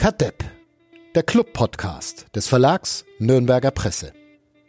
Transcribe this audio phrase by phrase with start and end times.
[0.00, 0.42] Kadepp,
[1.14, 4.14] der Club-Podcast des Verlags Nürnberger Presse.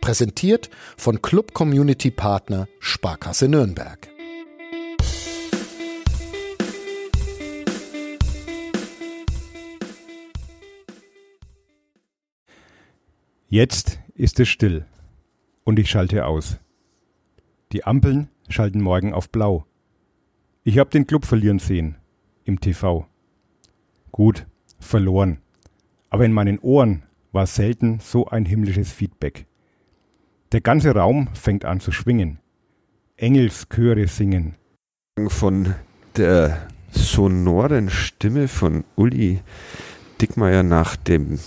[0.01, 4.09] Präsentiert von Club Community Partner Sparkasse Nürnberg.
[13.47, 14.85] Jetzt ist es still
[15.63, 16.57] und ich schalte aus.
[17.71, 19.65] Die Ampeln schalten morgen auf blau.
[20.65, 21.95] Ich habe den Club verlieren sehen
[22.43, 23.07] im TV.
[24.11, 24.45] Gut,
[24.81, 25.37] verloren.
[26.09, 29.45] Aber in meinen Ohren war selten so ein himmlisches Feedback.
[30.51, 32.39] Der ganze Raum fängt an zu schwingen.
[33.15, 34.55] Engelschöre singen.
[35.27, 35.75] Von
[36.17, 39.39] der sonoren Stimme von Uli
[40.19, 41.39] Dickmeier nach dem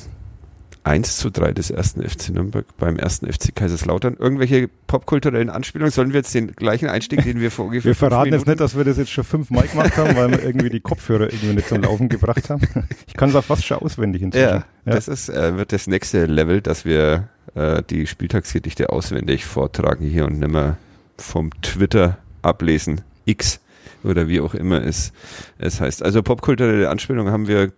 [0.85, 4.17] 1 zu 3 des ersten FC Nürnberg beim ersten FC Kaiserslautern.
[4.19, 5.91] Irgendwelche popkulturellen Anspielungen?
[5.91, 8.77] Sollen wir jetzt den gleichen Einstieg, den wir vor ungefähr Wir verraten jetzt nicht, dass
[8.77, 11.83] wir das jetzt schon fünfmal gemacht haben, weil wir irgendwie die Kopfhörer irgendwie nicht zum
[11.83, 12.63] Laufen gebracht haben.
[13.07, 14.45] Ich kann es auch fast schon auswendig inzwischen.
[14.45, 14.65] Ja, ja.
[14.85, 20.27] das ist, äh, wird das nächste Level, dass wir äh, die Spieltagsgedichte auswendig vortragen hier
[20.27, 20.77] und nicht mehr
[21.17, 23.01] vom Twitter ablesen.
[23.25, 23.61] X
[24.03, 25.13] oder wie auch immer es,
[25.59, 26.03] es heißt.
[26.03, 27.73] Also popkulturelle Anspielungen haben wir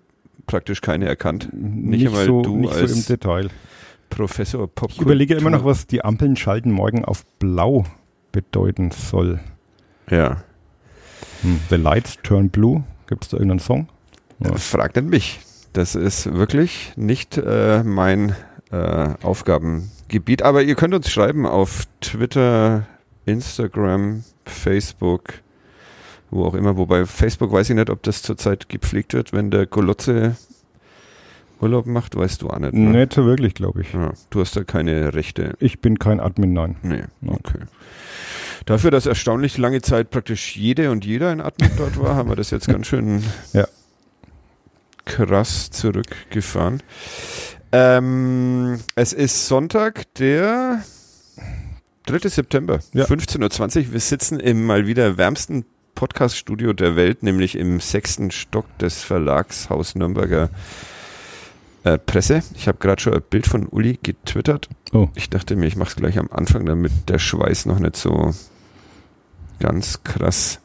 [0.47, 1.49] praktisch keine erkannt.
[1.53, 3.49] Nicht, nicht einmal so, du nicht als so im Detail.
[4.11, 4.91] Professor Pop.
[4.91, 7.85] Ich überlege immer noch, was die Ampeln schalten morgen auf blau
[8.33, 9.41] bedeuten soll.
[10.11, 10.45] Ja.
[11.43, 11.61] Hm.
[11.71, 12.85] The Lights Turn Blue.
[13.09, 13.89] Gibt es da irgendeinen Song?
[14.39, 14.55] Ja.
[14.55, 15.41] Frag denn mich.
[15.73, 18.35] Das ist wirklich nicht äh, mein
[18.71, 20.43] äh, Aufgabengebiet.
[20.43, 22.87] Aber ihr könnt uns schreiben auf Twitter,
[23.25, 25.35] Instagram, Facebook,
[26.31, 26.77] wo auch immer.
[26.77, 30.37] Wobei Facebook weiß ich nicht, ob das zurzeit gepflegt wird, wenn der Golotze
[31.61, 32.75] Urlaub macht, weißt du auch nicht.
[32.75, 32.91] Ne?
[32.91, 33.93] Nicht so wirklich, glaube ich.
[33.93, 35.55] Ja, du hast da keine Rechte.
[35.59, 36.77] Ich bin kein Admin, nein.
[36.83, 37.61] Nee, okay.
[38.67, 42.37] Dafür, dass erstaunlich lange Zeit praktisch jede und jeder ein Admin dort war, haben wir
[42.37, 43.67] das jetzt ganz schön ja.
[45.05, 46.83] krass zurückgefahren.
[47.73, 50.83] Ähm, es ist Sonntag, der
[52.07, 52.29] 3.
[52.29, 53.05] September, ja.
[53.05, 53.93] 15.20 Uhr.
[53.93, 55.65] Wir sitzen im mal wieder wärmsten
[55.97, 60.51] Podcast-Studio der Welt, nämlich im sechsten Stock des Verlagshaus Nürnberger
[61.83, 62.43] äh, Presse.
[62.55, 64.69] Ich habe gerade schon ein Bild von Uli getwittert.
[64.93, 65.09] Oh.
[65.17, 68.33] Ich dachte mir, ich mache es gleich am Anfang, damit der Schweiß noch nicht so
[69.59, 70.61] ganz krass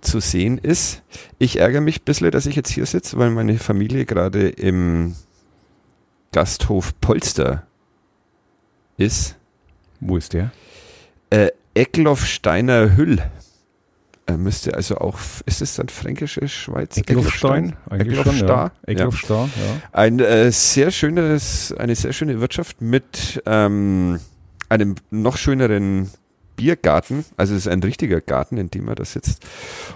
[0.00, 1.02] zu sehen ist.
[1.38, 5.16] Ich ärgere mich ein bisschen, dass ich jetzt hier sitze, weil meine Familie gerade im
[6.32, 7.66] Gasthof Polster
[8.96, 9.36] ist.
[10.00, 10.52] Wo ist der?
[11.30, 13.22] Äh, Eckloff Steiner Hüll.
[14.28, 16.98] Er müsste also auch, ist es dann fränkische Schweiz?
[16.98, 17.76] Eckloffstein?
[17.88, 18.46] Eckloffstar.
[18.46, 18.72] Ja.
[18.86, 19.82] Eckloffstar, ja.
[19.92, 24.20] Ein äh, sehr schönes, eine sehr schöne Wirtschaft mit ähm,
[24.68, 26.10] einem noch schöneren
[26.56, 27.24] Biergarten.
[27.38, 29.46] Also es ist ein richtiger Garten, in dem er da sitzt.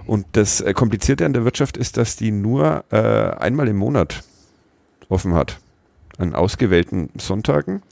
[0.06, 4.22] Und das äh, Komplizierte an der Wirtschaft ist, dass die nur äh, einmal im Monat
[5.10, 5.59] offen hat.
[6.16, 7.82] An ausgewählten Sonntagen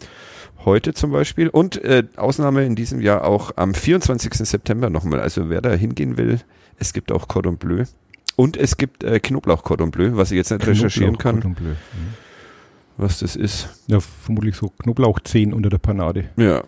[0.64, 4.34] heute zum Beispiel und äh, Ausnahme in diesem Jahr auch am 24.
[4.34, 5.20] September nochmal.
[5.20, 6.40] Also wer da hingehen will,
[6.78, 7.84] es gibt auch Cordon Bleu
[8.36, 11.36] und es gibt äh, Knoblauch Cordon Bleu, was ich jetzt nicht recherchieren kann.
[11.36, 11.70] Cordon Bleu.
[11.70, 12.14] Mhm.
[12.96, 13.68] Was das ist.
[13.86, 16.30] Ja, vermutlich so Knoblauchzehen unter der Panade.
[16.36, 16.62] Ja.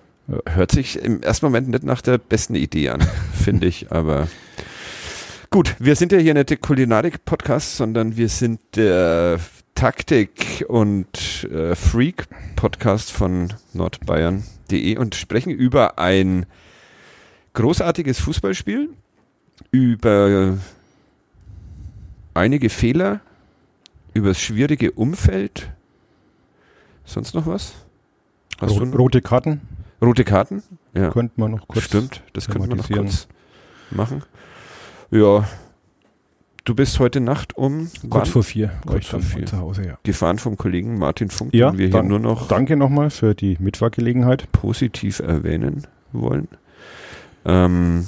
[0.48, 3.00] Hört sich im ersten Moment nicht nach der besten Idee an,
[3.34, 4.28] finde ich, aber
[5.50, 9.38] gut, wir sind ja hier nicht der Kulinarik-Podcast, sondern wir sind der
[9.74, 16.46] Taktik und äh, Freak Podcast von nordbayern.de und sprechen über ein
[17.54, 18.90] großartiges Fußballspiel,
[19.70, 20.58] über
[22.34, 23.20] einige Fehler,
[24.14, 25.70] über das schwierige Umfeld.
[27.04, 27.74] Sonst noch was?
[28.60, 29.60] Hast Rot, rote Karten?
[30.00, 30.62] Rote Karten?
[30.94, 31.10] Ja.
[31.10, 31.84] Könnte man noch kurz.
[31.84, 33.26] Stimmt, das könnte man noch kurz
[33.90, 34.22] machen.
[35.10, 35.46] Ja,
[36.64, 39.46] Du bist heute Nacht um kurz vor vier ich dann vier.
[39.46, 39.98] zu Hause, ja.
[40.04, 43.56] Gefahren vom Kollegen Martin Funk, ja, den wir hier nur noch danke nochmal für die
[43.58, 46.46] Mitfahrgelegenheit positiv erwähnen wollen.
[47.44, 48.06] Ähm,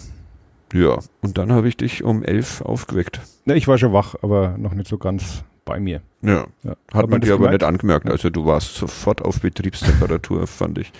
[0.72, 3.20] ja, und dann habe ich dich um elf aufgeweckt.
[3.44, 6.00] Ne, ich war schon wach, aber noch nicht so ganz bei mir.
[6.22, 6.70] Ja, ja.
[6.70, 8.08] hat, hat man dir aber nicht angemerkt.
[8.08, 10.92] Also du warst sofort auf Betriebstemperatur, fand ich.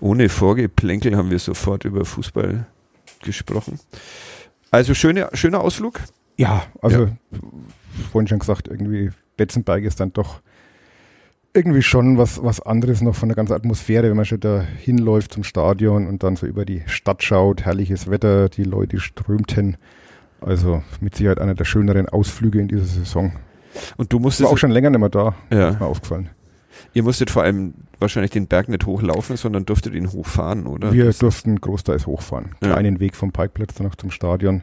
[0.00, 2.66] Ohne Vorgeplänkel haben wir sofort über Fußball
[3.22, 3.78] gesprochen.
[4.72, 6.00] Also schöne, schöner Ausflug.
[6.36, 7.10] Ja, also ja.
[8.10, 10.40] vorhin schon gesagt, irgendwie Betzenberg ist dann doch
[11.54, 15.32] irgendwie schon was, was anderes noch von der ganzen Atmosphäre, wenn man schon da hinläuft
[15.32, 19.76] zum Stadion und dann so über die Stadt schaut, herrliches Wetter, die Leute strömten.
[20.40, 23.32] Also mit Sicherheit einer der schöneren Ausflüge in dieser Saison.
[23.96, 24.46] Und du musstest.
[24.46, 25.70] War auch schon länger nicht mehr da, ja.
[25.70, 26.28] ist mir aufgefallen.
[26.92, 30.92] Ihr musstet vor allem wahrscheinlich den Berg nicht hochlaufen, sondern durftet ihn hochfahren, oder?
[30.92, 32.56] Wir durften großteils hochfahren.
[32.62, 32.72] Ja.
[32.72, 34.62] Kleinen Weg vom Parkplatz dann noch zum Stadion.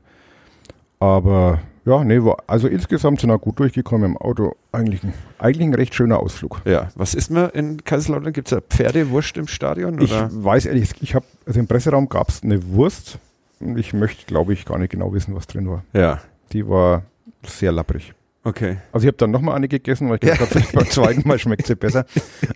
[1.01, 4.56] Aber ja, nee, war, also insgesamt sind wir gut durchgekommen im Auto.
[4.71, 6.62] Eigentlich ein, eigentlich ein recht schöner Ausflug.
[6.65, 8.33] Ja, was ist man in Kaiserslautern?
[8.33, 10.00] Gibt es da Pferdewurst im Stadion?
[10.00, 10.30] Ich Oder?
[10.31, 13.18] weiß ehrlich, ich habe, also im Presseraum gab es eine Wurst.
[13.59, 15.83] Und ich möchte, glaube ich, gar nicht genau wissen, was drin war.
[15.94, 16.19] Ja,
[16.51, 17.01] Die war
[17.45, 18.13] sehr lapprig.
[18.44, 18.77] okay.
[18.92, 20.36] Also ich habe dann nochmal eine gegessen, weil ich Ja.
[20.36, 22.06] vielleicht beim zweiten Mal schmeckt sie besser.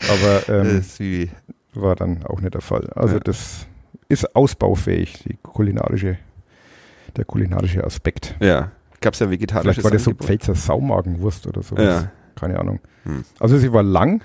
[0.10, 0.84] Aber ähm,
[1.74, 2.90] war dann auch nicht der Fall.
[2.96, 3.20] Also Ja.
[3.22, 3.66] das
[4.08, 6.18] ist ausbaufähig, die kulinarische,
[7.18, 8.36] der kulinarische Aspekt.
[8.40, 8.72] ja.
[9.02, 10.14] Gab es ja vegetarisches Vielleicht war das so?
[10.14, 11.84] Pfälzer Saumagenwurst oder sowas.
[11.84, 12.80] Ja, Keine Ahnung.
[13.04, 13.24] Hm.
[13.40, 14.24] Also sie war lang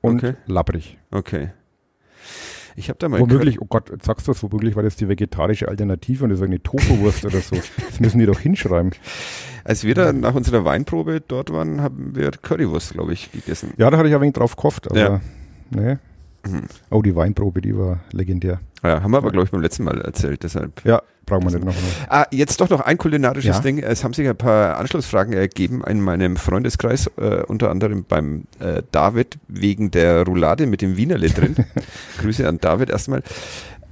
[0.00, 0.34] und Okay.
[0.46, 0.98] labbrig.
[1.10, 1.50] okay.
[2.76, 5.68] Ich habe da mal Womöglich, oh Gott, sagst du das, womöglich war das die vegetarische
[5.68, 7.56] Alternative und das war eine Tofu-Wurst oder so.
[7.56, 8.92] Das müssen die doch hinschreiben.
[9.64, 13.74] Als wir da nach unserer Weinprobe dort waren, haben wir Currywurst, glaube ich, gegessen.
[13.76, 15.20] Ja, da hatte ich ein wenig drauf gehofft, aber Ja.
[15.70, 15.96] nee.
[16.46, 16.62] Mhm.
[16.90, 18.60] Oh, die Weinprobe, die war legendär.
[18.82, 20.42] Ja, haben wir aber, glaube ich, beim letzten Mal erzählt.
[20.42, 20.84] Deshalb.
[20.84, 21.74] Ja, brauchen wir nicht noch.
[22.08, 23.62] Ah, jetzt doch noch ein kulinarisches Ja.
[23.62, 23.78] Ding.
[23.78, 28.82] Es haben sich ein paar Anschlussfragen ergeben in meinem Freundeskreis, äh, unter anderem beim äh,
[28.90, 31.54] David wegen der Roulade mit dem Wienerle drin.
[32.20, 33.22] Grüße an David erstmal.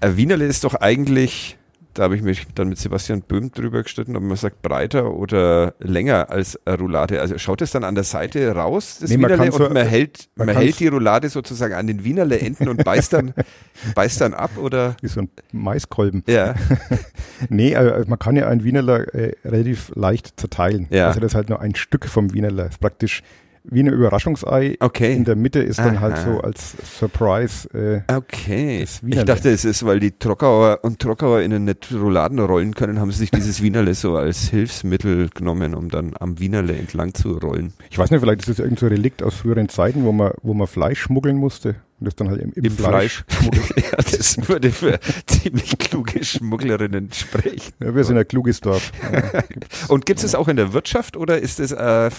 [0.00, 1.56] Äh, Wienerle ist doch eigentlich,
[1.94, 5.74] da habe ich mich dann mit Sebastian Böhm drüber gestritten, ob man sagt breiter oder
[5.80, 7.20] länger als Roulade.
[7.20, 9.86] Also schaut es dann an der Seite raus, das Nee, man Wienerle, so- und man
[9.86, 13.34] hält, man man hält die Roulade sozusagen an den Wienerle enden und beißt dann,
[13.94, 14.96] beißt dann ab oder?
[15.00, 16.22] Wie so ein Maiskolben.
[16.26, 16.54] Ja,
[17.48, 20.86] Nee, äh, man kann ja ein Wienerler äh, relativ leicht zerteilen.
[20.90, 21.08] Ja.
[21.08, 22.64] Also das ist halt nur ein Stück vom Wienerler.
[22.64, 23.22] Das ist praktisch
[23.64, 24.76] wie ein Überraschungsei.
[24.80, 25.14] okay.
[25.14, 26.32] In der Mitte ist dann halt Aha.
[26.32, 27.68] so als Surprise.
[27.74, 28.82] Äh, Okay.
[28.82, 33.18] Ich dachte, es ist, weil die Trockauer und TrockauerInnen nicht Rouladen rollen können, haben sie
[33.18, 37.72] sich dieses Wienerle so als Hilfsmittel genommen, um dann am Wienerle entlang zu rollen.
[37.90, 40.32] ich weiß nicht, vielleicht ist das irgendein so ein Relikt aus früheren Zeiten, wo man,
[40.42, 43.24] wo man Fleisch schmuggeln musste und das dann halt im, im, Im Fleisch.
[43.28, 43.60] Fleisch.
[43.76, 47.72] ja, das würde für ziemlich kluge Schmugglerinnen sprechen.
[47.80, 48.90] Ja, wir sind ein kluges Dorf.
[49.12, 49.42] Ja.
[49.88, 51.76] Und gibt es auch in der Wirtschaft oder ist es äh,
[52.06, 52.10] äh,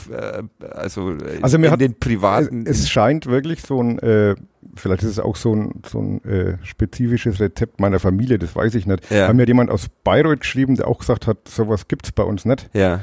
[0.71, 2.65] also, Also in hat- den privaten?
[2.65, 4.35] Es scheint wirklich so ein, äh,
[4.75, 8.75] vielleicht ist es auch so ein, so ein äh, spezifisches Rezept meiner Familie, das weiß
[8.75, 9.09] ich nicht.
[9.11, 9.27] Ja.
[9.27, 12.69] Hat mir jemand aus Bayreuth geschrieben, der auch gesagt hat, sowas gibt's bei uns nicht.
[12.73, 13.01] ja,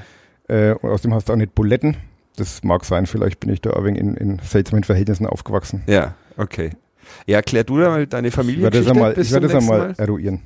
[0.48, 1.96] Äh, und außerdem hast du auch nicht Buletten.
[2.36, 5.82] Das mag sein, vielleicht bin ich da ein wenig in, in seltsamen Verhältnissen aufgewachsen.
[5.88, 6.70] ja, okay.
[7.26, 8.62] Ja, klär du da mal deine Ich Familie.
[8.62, 10.40] werde das einmal, ich werde das einmal eruieren.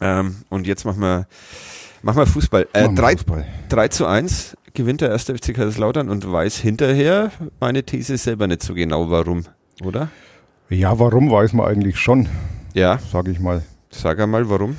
[0.00, 1.26] Ähm, und jetzt machen wir,
[2.02, 2.66] machen wir Fußball.
[2.72, 3.46] Äh, Machen wir drei, Fußball.
[3.70, 8.62] 3 zu 1 gewinnt der erste FC Kaiserslautern und weiß hinterher meine These selber nicht
[8.62, 9.44] so genau warum,
[9.82, 10.08] oder?
[10.68, 12.28] Ja, warum weiß man eigentlich schon,
[12.74, 13.62] Ja, sage ich mal.
[13.90, 14.76] sag einmal warum.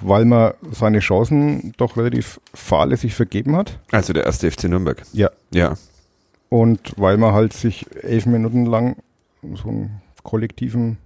[0.00, 3.78] Weil man seine Chancen doch relativ fahrlässig vergeben hat.
[3.92, 5.00] Also der erste FC Nürnberg.
[5.12, 5.30] Ja.
[5.52, 5.74] Ja.
[6.52, 8.96] Und weil man halt sich elf Minuten lang
[9.54, 10.98] so einen kollektiven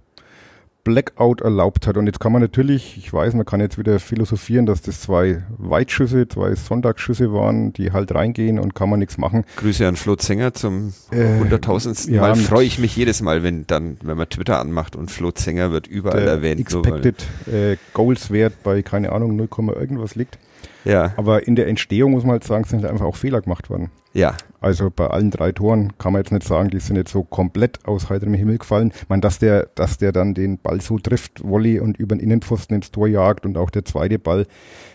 [0.83, 1.95] Blackout erlaubt hat.
[1.95, 5.43] Und jetzt kann man natürlich, ich weiß, man kann jetzt wieder philosophieren, dass das zwei
[5.57, 9.45] Weitschüsse, zwei Sonntagsschüsse waren, die halt reingehen und kann man nichts machen.
[9.55, 12.35] Grüße an Flo Zenger zum Äh, hunderttausendsten ja, Mal.
[12.35, 15.87] Freue ich mich jedes Mal, wenn dann, wenn man Twitter anmacht und Flo Zenger wird
[15.87, 16.59] überall erwähnt.
[16.59, 19.47] Expected äh, Goals Wert bei, keine Ahnung, 0,
[19.79, 20.39] irgendwas liegt.
[20.83, 23.69] Ja, Aber in der Entstehung muss man halt sagen, sind halt einfach auch Fehler gemacht
[23.69, 23.91] worden.
[24.17, 27.23] Ja, Also bei allen drei Toren kann man jetzt nicht sagen, die sind jetzt so
[27.23, 28.91] komplett aus heiterem Himmel gefallen.
[28.95, 32.21] Ich meine, dass der, dass der dann den Ball so trifft, Volley und über den
[32.23, 34.47] Innenpfosten ins Tor jagt und auch der zweite Ball,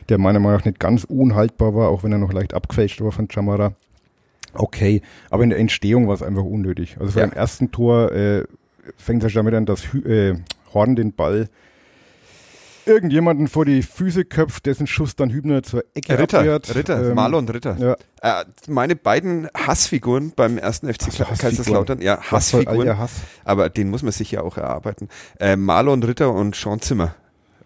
[0.08, 3.12] der meiner Meinung nach nicht ganz unhaltbar war, auch wenn er noch leicht abgefälscht war
[3.12, 3.72] von Chamara.
[4.54, 5.00] Okay,
[5.30, 6.96] aber in der Entstehung war es einfach unnötig.
[7.00, 7.28] Also vor Ja.
[7.28, 8.44] dem ersten Tor äh,
[8.98, 10.38] fängt es damit an, dass Hü äh,
[10.74, 11.48] Horn den Ball
[12.86, 16.74] irgendjemanden vor die Füße köpft, dessen Schuss dann Hübner zur Ecke Ritter, abwehrt.
[16.74, 17.76] Ritter, Ähm, Marlon Ritter.
[17.78, 17.96] Ja,
[18.40, 21.38] Äh, meine beiden Hassfiguren beim ersten FC Ach so, Hassfiguren.
[21.38, 22.98] Kaiserslautern, ja, Hassfiguren.
[22.98, 23.12] Hass?
[23.44, 25.08] Aber den muss man sich ja auch erarbeiten.
[25.40, 27.14] Äh, Marlon Ritter und Sean Zimmer.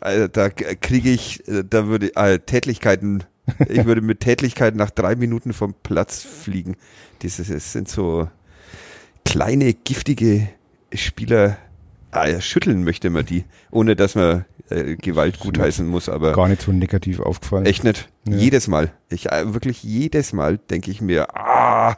[0.01, 3.25] Also da kriege ich, äh, da würde äh, Tätlichkeiten,
[3.69, 6.77] ich würde mit Tätlichkeiten nach drei Minuten vom Platz fliegen.
[7.23, 8.29] Dieses es sind so
[9.25, 10.49] kleine, giftige
[10.93, 11.57] Spieler.
[12.13, 16.49] Ah, ja, schütteln möchte man die, ohne dass man äh, Gewalt gutheißen muss, aber Gar
[16.49, 17.67] nicht so negativ aufgefallen.
[17.67, 18.09] echt nicht.
[18.29, 18.37] Ja.
[18.37, 18.93] Jedes Mal.
[19.09, 21.97] Ich äh, wirklich jedes Mal denke ich mir, ah.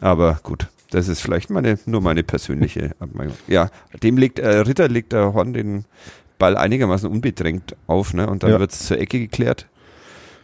[0.00, 3.34] Aber gut, das ist vielleicht meine, nur meine persönliche Abmeinung.
[3.46, 3.70] Ja,
[4.02, 5.84] dem legt äh, Ritter legt der Horn den
[6.38, 8.28] Ball einigermaßen unbedrängt auf, ne?
[8.28, 8.60] Und dann Ja.
[8.60, 9.66] wird es zur Ecke geklärt.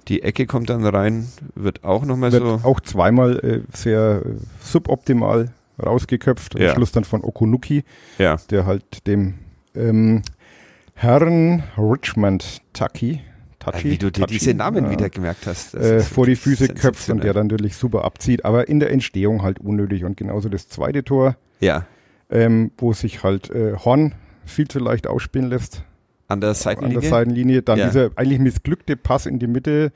[0.08, 2.60] Die Ecke kommt dann rein, wird auch nochmal so.
[2.62, 5.50] auch zweimal äh, sehr äh, suboptimal
[5.82, 6.58] rausgeköpft.
[6.58, 6.70] Ja.
[6.70, 7.84] Am Schluss dann von Okunuki,
[8.18, 9.34] Ja, der halt dem
[9.74, 10.22] ähm,
[10.94, 13.20] Herrn Richmond Tucky,
[13.58, 15.74] Tachi, wie du dir Tachi, diese Namen ja, wieder gemerkt hast.
[15.74, 18.44] äh, vor die Füße köpft und der dann natürlich super abzieht.
[18.44, 20.04] Aber in der Entstehung halt unnötig.
[20.04, 21.86] Und genauso das zweite Tor, Ja,
[22.30, 25.82] ähm, wo sich halt äh, Horn viel zu leicht ausspielen lässt.
[26.28, 26.96] An der Seitenlinie?
[26.96, 27.62] An der Seitenlinie.
[27.62, 27.86] Dann Ja.
[27.86, 29.92] dieser eigentlich missglückte Pass in die Mitte,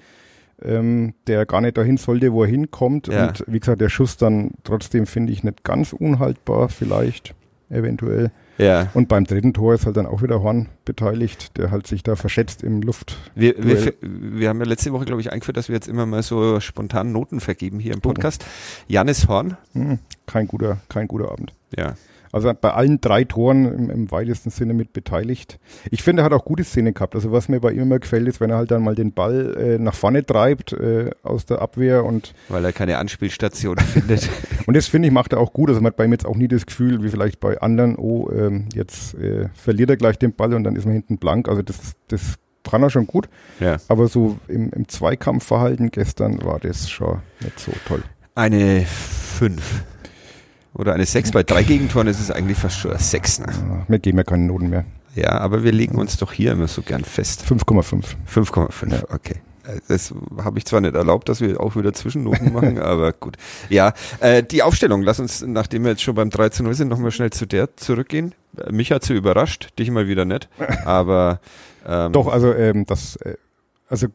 [0.62, 3.08] ähm, der gar nicht dahin sollte, wo er hinkommt.
[3.08, 3.28] Ja.
[3.28, 7.34] Und wie gesagt, der Schuss dann trotzdem finde ich nicht ganz unhaltbar, vielleicht,
[7.70, 8.30] eventuell.
[8.58, 8.88] Ja.
[8.94, 12.16] Und beim dritten Tor ist halt dann auch wieder Horn beteiligt, der halt sich da
[12.16, 13.16] verschätzt im Luft.
[13.34, 16.22] Wir, wir, wir haben ja letzte Woche, glaube ich, eingeführt, dass wir jetzt immer mal
[16.22, 18.08] so spontan Noten vergeben hier im Oh.
[18.08, 18.44] Podcast.
[18.88, 19.56] Janis Horn.
[19.74, 21.52] Hm, kein guter, kein guter Abend.
[21.76, 21.94] Ja.
[22.32, 25.58] Also bei allen drei Toren im, im weitesten Sinne mit beteiligt.
[25.90, 27.14] Ich finde, er hat auch gute Szenen gehabt.
[27.14, 29.56] Also was mir bei ihm immer gefällt, ist, wenn er halt dann mal den Ball
[29.56, 34.28] äh, nach vorne treibt äh, aus der Abwehr und Weil er keine Anspielstation findet.
[34.66, 35.68] und das finde ich macht er auch gut.
[35.68, 38.30] Also man hat bei ihm jetzt auch nie das Gefühl, wie vielleicht bei anderen, oh,
[38.30, 41.48] ähm, jetzt äh, verliert er gleich den Ball und dann ist man hinten blank.
[41.48, 42.34] Also das, das
[42.68, 43.28] kann er schon gut.
[43.60, 43.78] Ja.
[43.88, 48.02] Aber so im, im Zweikampfverhalten gestern war das schon nicht so toll.
[48.34, 49.84] Eine 5.
[50.78, 51.32] Oder eine 6.
[51.32, 53.40] Bei drei Gegentoren ist es eigentlich fast schon eine 6.
[53.40, 53.46] Ne?
[53.88, 54.84] Wir geben ja keine Noten mehr.
[55.14, 57.44] Ja, aber wir legen uns doch hier immer so gern fest.
[57.48, 58.04] 5,5.
[58.32, 59.02] 5,5, Ja.
[59.12, 59.36] okay.
[59.88, 63.36] Das habe ich zwar nicht erlaubt, dass wir auch wieder Zwischennoten machen, aber gut.
[63.68, 66.88] Ja, äh, die Aufstellung, lass uns, nachdem wir jetzt schon beim 3 zu 0 sind,
[66.88, 68.34] nochmal schnell zu der zurückgehen.
[68.70, 70.48] Mich hat sie überrascht, dich mal wieder nicht,
[70.86, 71.40] aber
[71.86, 73.34] ähm, Doch, also ähm, das, äh,
[73.90, 74.06] also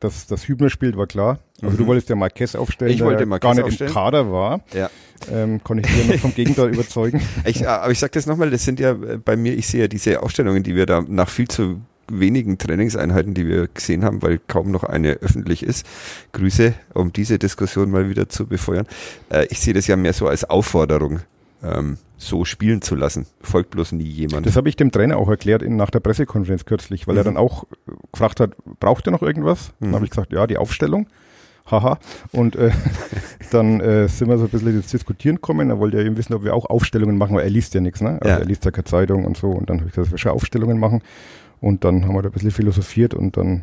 [0.00, 1.38] das, das Hübner spielt war klar.
[1.62, 1.78] Also Mhm.
[1.78, 3.88] du wolltest ja Marquez aufstellen, Ich der wollte ja Marquez gar nicht aufstellen.
[3.90, 4.60] im Kader war.
[4.74, 4.90] Ja.
[5.32, 7.22] Ähm, konnte ich dir noch vom Gegenteil überzeugen.
[7.46, 9.80] Ich, äh, aber ich sage das nochmal, das sind ja äh, bei mir, ich sehe
[9.82, 14.22] ja diese Ausstellungen, die wir da nach viel zu wenigen Trainingseinheiten, die wir gesehen haben,
[14.22, 15.84] weil kaum noch eine öffentlich ist.
[16.32, 18.86] Grüße, um diese Diskussion mal wieder zu befeuern.
[19.30, 21.20] Äh, ich sehe das ja mehr so als Aufforderung,
[21.62, 23.26] ähm, so spielen zu lassen.
[23.40, 24.46] Folgt bloß nie jemand.
[24.46, 27.26] Das habe ich dem Trainer auch erklärt in, nach der Pressekonferenz kürzlich, weil er Mhm.
[27.26, 29.72] dann auch äh, gefragt hat, braucht er noch irgendwas?
[29.80, 29.94] Dann Mhm.
[29.94, 31.06] habe ich gesagt, ja, die Aufstellung.
[31.70, 31.98] Haha.
[32.32, 32.70] Und äh,
[33.50, 35.68] dann äh, sind wir so ein bisschen ins Diskutieren gekommen.
[35.70, 38.00] Er wollte ja eben wissen, ob wir auch Aufstellungen machen, weil er liest ja nichts,
[38.00, 38.18] ne?
[38.20, 38.36] Also Ja.
[38.38, 39.48] er liest ja keine Zeitung und so.
[39.50, 41.02] Und dann habe ich gesagt, dass wir schon Aufstellungen machen.
[41.60, 43.62] Und dann haben wir da ein bisschen philosophiert und dann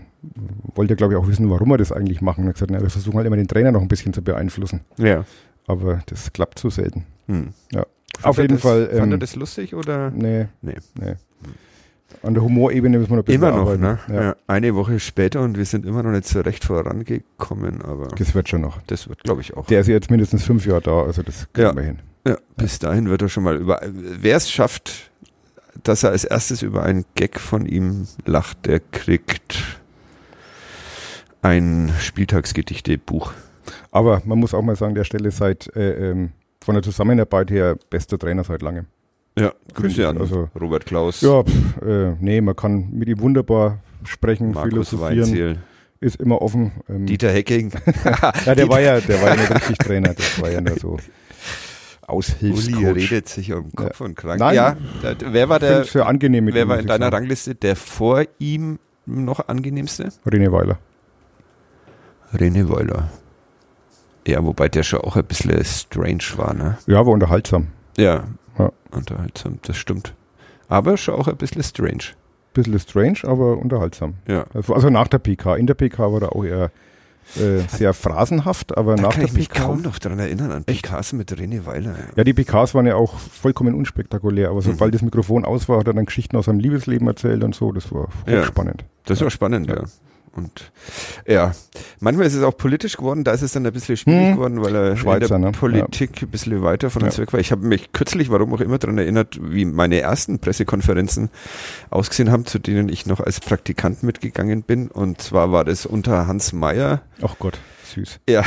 [0.73, 2.41] wollte er, glaube ich, auch wissen, warum wir das eigentlich machen.
[2.41, 4.21] Und er hat gesagt, na, wir versuchen halt immer den Trainer noch ein bisschen zu
[4.21, 4.81] beeinflussen.
[4.97, 5.23] ja.
[5.67, 7.05] Aber das klappt zu selten.
[7.27, 7.53] Hm.
[7.71, 7.85] Ja.
[8.15, 10.11] Fand Auf er jeden das, Fall, Fand er ähm, das lustig oder?
[10.11, 10.75] Nee, Nee.
[10.99, 11.13] nee.
[12.21, 13.81] An der Humorebene müssen wir noch ein bisschen Immer noch, arbeiten.
[13.81, 13.99] ne?
[14.07, 14.21] Ja.
[14.23, 14.35] Ja.
[14.47, 18.47] Eine Woche später und wir sind immer noch nicht so recht vorangekommen, aber Das wird
[18.49, 18.79] schon noch.
[18.87, 19.65] das wird, glaube ich, auch.
[19.65, 21.75] Der ist jetzt mindestens fünf Jahre da, also das kriegen Ja.
[21.75, 21.99] wir hin.
[22.27, 23.81] Ja, bis dahin wird er schon mal über.
[23.91, 25.11] Wer es schafft,
[25.83, 29.57] dass er als erstes über einen Gag von ihm lacht, der kriegt
[31.41, 33.33] ein Spieltagsgedichte-Buch.
[33.91, 36.31] Aber man muss auch mal sagen, der Stelle seit äh, ähm,
[36.63, 38.85] von der Zusammenarbeit her bester Trainer seit langem.
[39.37, 43.79] Ja, Grüße an also- Robert Klaus, Ja, pff, äh, nee, man kann mit ihm wunderbar
[44.03, 45.57] sprechen, Markus philosophieren, Weinziel,
[45.99, 46.71] ist immer offen.
[46.87, 47.71] Ähm, Dieter Hecking,
[48.45, 50.89] ja, der war ja, der war ja nicht richtig Trainer, das war ja nur so
[52.07, 52.95] Uli Aushilfscoach.
[52.95, 54.39] redet sich um Kopf und Kragen.
[54.39, 54.55] Nein.
[54.55, 54.71] ja,
[55.03, 57.15] äh, wer war der, sehr angenehm wer war in deiner sagen.
[57.15, 60.09] Rangliste der vor ihm noch angenehmste?
[60.25, 60.77] René Weiler.
[62.33, 63.09] René Weiler.
[64.25, 66.77] Ja, wobei der schon auch ein bisschen strange war, ne?
[66.87, 67.67] Ja, war unterhaltsam.
[67.97, 68.23] Ja,
[68.57, 68.71] Ja.
[68.91, 70.13] unterhaltsam, das stimmt.
[70.69, 72.03] Aber schon auch ein bisschen strange.
[72.53, 74.15] Bisschen strange, aber unterhaltsam.
[74.27, 74.45] Ja.
[74.53, 75.55] Also nach der PK.
[75.55, 76.71] In der PK war er auch eher
[77.37, 79.63] äh, sehr phrasenhaft, aber Da nach kann der ich mich PK.
[79.63, 81.95] kaum noch dran erinnern an PKs mit René Weiler.
[82.15, 84.97] Ja, die PKs waren ja auch vollkommen unspektakulär, aber sobald Mhm.
[84.97, 87.71] das Mikrofon aus war, hat er dann Geschichten aus seinem Liebesleben erzählt und so.
[87.71, 88.41] Das war Ja.
[88.41, 88.83] hochspannend.
[89.05, 89.83] Das war spannend, ja.
[90.35, 90.71] Und
[91.27, 91.51] ja,
[91.99, 94.33] manchmal ist es auch politisch geworden, da ist es dann ein bisschen schwierig Hm.
[94.35, 95.57] geworden, weil er Schweizer, in der ne?
[95.57, 97.21] Politik ein bisschen weiter von uns Ja.
[97.23, 97.39] weg war.
[97.39, 101.29] Ich habe mich kürzlich, warum auch immer, daran erinnert, wie meine ersten Pressekonferenzen
[101.91, 104.87] ausgesehen haben, zu denen ich noch als Praktikant mitgegangen bin.
[104.87, 107.59] Und zwar war das unter Hans Meyer Ach Gott,
[107.93, 108.19] süß.
[108.27, 108.43] Ja,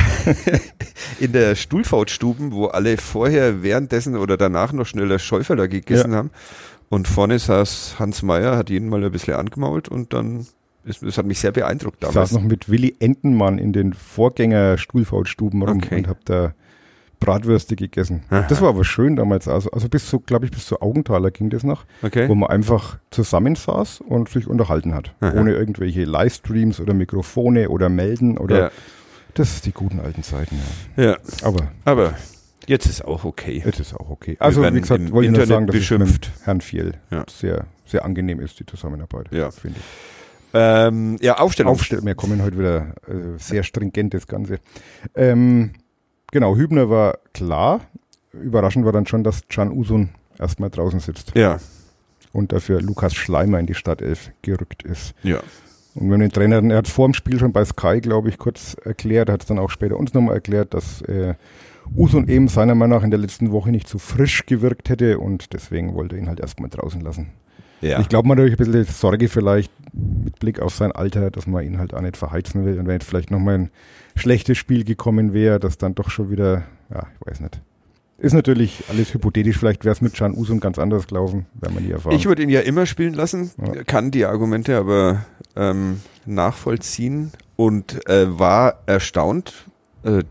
[1.19, 6.31] in der Stuhlfautstuben, wo alle vorher, währenddessen oder danach noch schneller Schäuferler gegessen haben.
[6.89, 10.47] Und vorne saß Hans Meyer, hat jeden mal ein bisschen angemault und dann,
[10.87, 12.29] ist, das hat mich sehr beeindruckt Ich damals.
[12.31, 15.97] saß noch mit Willi Entenmann in den Vorgänger-Stuhlfautstuben rum Okay.
[15.99, 16.53] und hab da
[17.19, 18.23] Bratwürste gegessen.
[18.29, 18.45] Aha.
[18.47, 19.47] Das war aber schön damals.
[19.47, 22.29] Also, also bis zu, glaube ich, bis zu Augenthaler ging das noch, Okay.
[22.29, 25.15] wo man einfach zusammensaß und sich unterhalten hat.
[25.19, 25.33] Aha.
[25.39, 28.71] Ohne irgendwelche Livestreams oder Mikrofone oder Melden oder Ja,
[29.33, 30.57] das ist die guten alten Zeiten.
[30.95, 31.03] Ja.
[31.05, 32.13] ja, Aber aber
[32.67, 33.63] jetzt ist auch okay.
[33.65, 34.35] Es ist auch okay.
[34.39, 36.31] Also, wie gesagt, wollte ich nur sagen, dass es beschimpft.
[36.37, 37.25] mit Herrn Fiel Ja.
[37.27, 39.29] sehr, sehr angenehm ist, die Zusammenarbeit.
[39.31, 39.49] Ja.
[39.49, 39.85] finde ich.
[40.53, 41.73] Ähm, ja, Aufstellung.
[41.73, 44.59] Aufstellen, wir kommen heute wieder äh, sehr stringent, das Ganze.
[45.15, 45.71] Ähm,
[46.31, 47.81] genau, Hübner war klar.
[48.31, 51.59] Überraschend war dann schon, dass Can Usun erstmal draußen sitzt ja,
[52.31, 55.13] und dafür Lukas Schleimer in die Startelf gerückt ist.
[55.23, 55.39] ja.
[55.95, 58.75] Und wenn den Trainer, er hat vor dem Spiel schon bei Sky, glaube ich, kurz
[58.85, 61.33] erklärt, hat es dann auch später uns nochmal erklärt, dass äh,
[61.95, 65.53] Usun eben seiner Meinung nach in der letzten Woche nicht so frisch gewirkt hätte und
[65.53, 67.31] deswegen wollte er ihn halt erstmal draußen lassen.
[67.81, 67.99] Ja.
[67.99, 71.47] Ich glaube, man hat natürlich ein bisschen Sorge vielleicht mit Blick auf sein Alter, dass
[71.47, 72.79] man ihn halt auch nicht verheizen will.
[72.79, 73.71] Und wenn jetzt vielleicht nochmal ein
[74.15, 77.61] schlechtes Spiel gekommen wäre, das dann doch schon wieder, ja, ich weiß nicht.
[78.19, 81.83] Ist natürlich alles hypothetisch, vielleicht wäre es mit Can Usum ganz anders gelaufen, wenn man
[81.83, 82.15] nie erfahren.
[82.15, 83.83] Ich würde ihn ja immer spielen lassen, Ja.
[83.83, 85.23] kann die Argumente aber
[85.55, 89.53] ähm, nachvollziehen und äh, war erstaunt,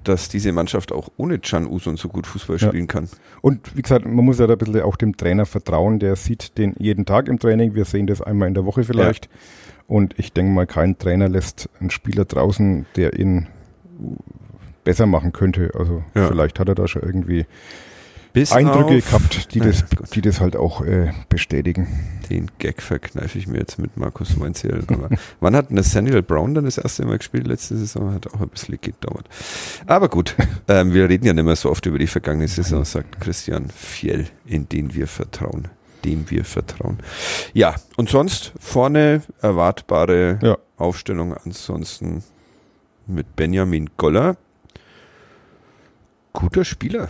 [0.05, 2.69] dass diese Mannschaft auch ohne Can Usun so gut Fußball Ja.
[2.69, 3.09] spielen kann.
[3.43, 6.57] Und wie gesagt, man muss ja da ein bisschen auch dem Trainer vertrauen, der sieht
[6.59, 7.75] den jeden Tag im Training.
[7.75, 9.29] Wir sehen das einmal in der Woche vielleicht.
[9.87, 13.47] Und ich denke mal, kein Trainer lässt einen Spieler draußen, der ihn
[14.85, 15.71] besser machen könnte.
[15.79, 16.27] Also Ja.
[16.29, 17.47] vielleicht hat er da schon irgendwie
[18.37, 21.87] Bis Eindrücke gehabt, die Ja, das, die das halt auch äh, bestätigen.
[22.29, 24.85] den Gag verkneife ich mir jetzt mit Markus Weinzierl.
[24.89, 25.09] Aber
[25.41, 27.47] wann hat Nathaniel Brown dann das erste Mal gespielt?
[27.47, 29.27] Letzte Saison hat auch ein bisschen gedauert.
[29.87, 30.37] Aber gut,
[30.69, 34.27] ähm, wir reden ja nicht mehr so oft über die vergangene Saison, sagt Christian Fjell,
[34.45, 35.69] in den wir vertrauen.
[36.05, 36.99] Dem wir vertrauen.
[37.55, 40.59] Ja, und sonst vorne erwartbare Ja.
[40.77, 41.33] Aufstellung.
[41.33, 42.23] Ansonsten
[43.07, 44.37] mit Benjamin Goller.
[46.35, 47.09] Guter Spieler.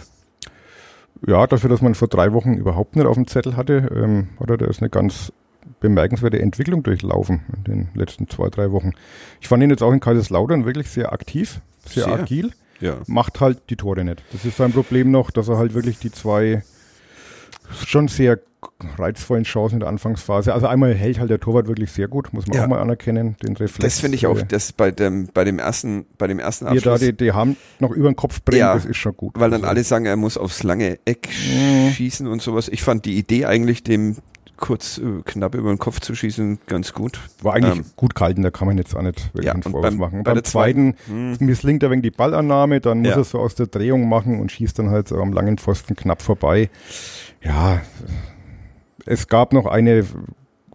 [1.27, 4.51] Ja, dafür, dass man vor drei Wochen überhaupt nicht auf dem Zettel hatte, ähm, hat
[4.51, 5.33] er da ist eine ganz
[5.81, 8.93] bemerkenswerte Entwicklung durchlaufen in den letzten zwei, drei Wochen.
[9.41, 12.15] Ich fand ihn jetzt auch in Kaiserslautern wirklich sehr aktiv, sehr, Sehr.
[12.15, 12.97] agil, Ja.
[13.07, 14.23] macht halt die Tore nicht.
[14.33, 16.63] Das ist sein Problem noch, dass er halt wirklich die zwei
[17.87, 18.39] schon sehr
[18.99, 20.53] reizvollen Chancen in der Anfangsphase.
[20.53, 22.65] Also einmal hält halt der Torwart wirklich sehr gut, muss man Ja.
[22.65, 23.79] auch mal anerkennen, den Reflex.
[23.95, 26.77] Das finde ich auch, äh, dass bei dem, bei dem ersten, bei dem ersten wie
[26.79, 29.17] er da Abschluss, die, die Hand noch über den Kopf bringt, Ja, das ist schon
[29.17, 29.35] gut.
[29.37, 31.91] weil dann Also, alle sagen, er muss aufs lange Eck Mhm.
[31.93, 32.69] schießen und sowas.
[32.69, 34.17] Ich fand die Idee eigentlich, dem
[34.57, 37.21] kurz äh, knapp über den Kopf zu schießen, ganz gut.
[37.43, 39.83] War eigentlich Ähm, gut gehalten, da kann man jetzt auch nicht wirklich Ja, einen Vorwurf
[39.83, 40.19] beim- machen.
[40.19, 41.37] bei Beim der zweiten Hm.
[41.41, 43.17] misslingt er wegen die Ballannahme, dann muss Ja.
[43.19, 46.71] er so aus der Drehung machen und schießt dann halt am langen Pfosten knapp vorbei.
[47.43, 47.81] Ja,
[49.05, 50.05] es gab noch eine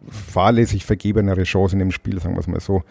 [0.10, 2.84] fahrlässig vergebenere Chance in dem Spiel, sagen wir es mal so.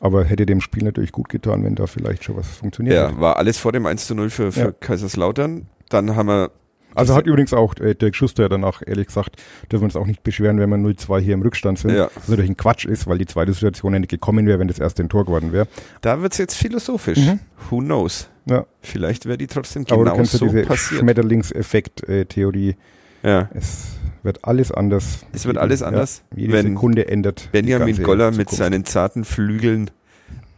[0.00, 3.20] Aber hätte dem Spiel natürlich gut getan, wenn da vielleicht schon was funktioniert Ja, hätte.
[3.20, 4.72] war alles vor dem 1 zu 0 für, für Ja.
[4.72, 5.66] Kaiserslautern.
[5.88, 6.50] Dann haben wir
[6.94, 10.06] Also hat übrigens auch äh, Dirk Schuster ja danach, ehrlich gesagt, dürfen wir uns auch
[10.06, 11.92] nicht beschweren, wenn wir 0-2 hier im Rückstand sind.
[11.94, 12.08] Ja.
[12.14, 14.78] Was natürlich ein Quatsch ist, weil die zweite Situation ja nicht gekommen wäre, wenn das
[14.78, 15.66] erste ein Tor geworden wäre.
[16.00, 17.18] Da wird's jetzt philosophisch.
[17.18, 17.40] Mhm.
[17.70, 18.28] Who knows?
[18.46, 18.66] Ja.
[18.80, 21.00] Vielleicht wäre die trotzdem Aber du genau kennst ja so diese passiert.
[21.00, 22.76] Schmetterlingseffekt-Theorie.
[23.22, 23.48] Ja.
[23.54, 25.20] es wird alles anders.
[25.32, 27.48] Es wird alles anders, Ja, jede wenn Sekunde ändert.
[27.52, 29.90] Benjamin Goller mit seinen zarten Flügeln.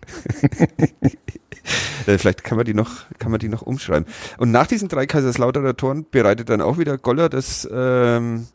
[2.06, 4.06] Äh, Vielleicht kann man die noch, kann man die noch umschreiben.
[4.38, 8.46] Und nach diesen drei Kaiserslauterer Toren bereitet dann auch wieder Goller das ähm,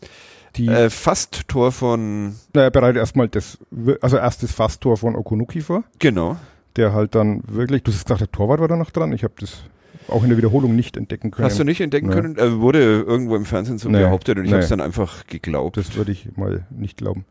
[0.56, 3.58] Die, äh, Fast-Tor von na, er bereitet erstmal das,
[4.02, 6.38] also erst das Fasttor von Okunuki vor, genau.
[6.78, 9.12] der halt dann wirklich, du hast gesagt, der Torwart war da noch dran.
[9.12, 9.64] Ich habe das
[10.08, 11.46] auch in der Wiederholung nicht entdecken können.
[11.46, 12.14] Hast du nicht entdecken Nee.
[12.16, 12.38] können?
[12.38, 14.00] Er wurde irgendwo im Fernsehen so Nee.
[14.00, 14.56] behauptet und ich Nee.
[14.56, 15.76] habe es dann einfach geglaubt.
[15.78, 17.26] Das würde ich mal nicht glauben.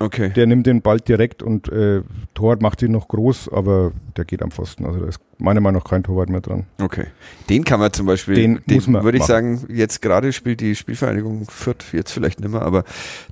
[0.00, 0.30] Okay.
[0.30, 2.02] Der nimmt den Ball direkt und äh,
[2.34, 4.86] Torwart macht ihn noch groß, aber der geht am Pfosten.
[4.86, 6.66] Also da ist meiner Meinung nach kein Torwart mehr dran.
[6.80, 7.06] Okay.
[7.48, 10.60] Den kann man zum Beispiel, Den den, muss man würde ich sagen, jetzt gerade spielt
[10.60, 12.84] die Spielvereinigung Fürth, jetzt vielleicht nicht mehr, aber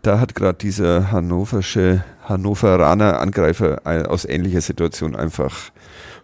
[0.02, 5.70] da hat gerade dieser hannoversche, Hannoveraner Angreifer äh, aus ähnlicher Situation einfach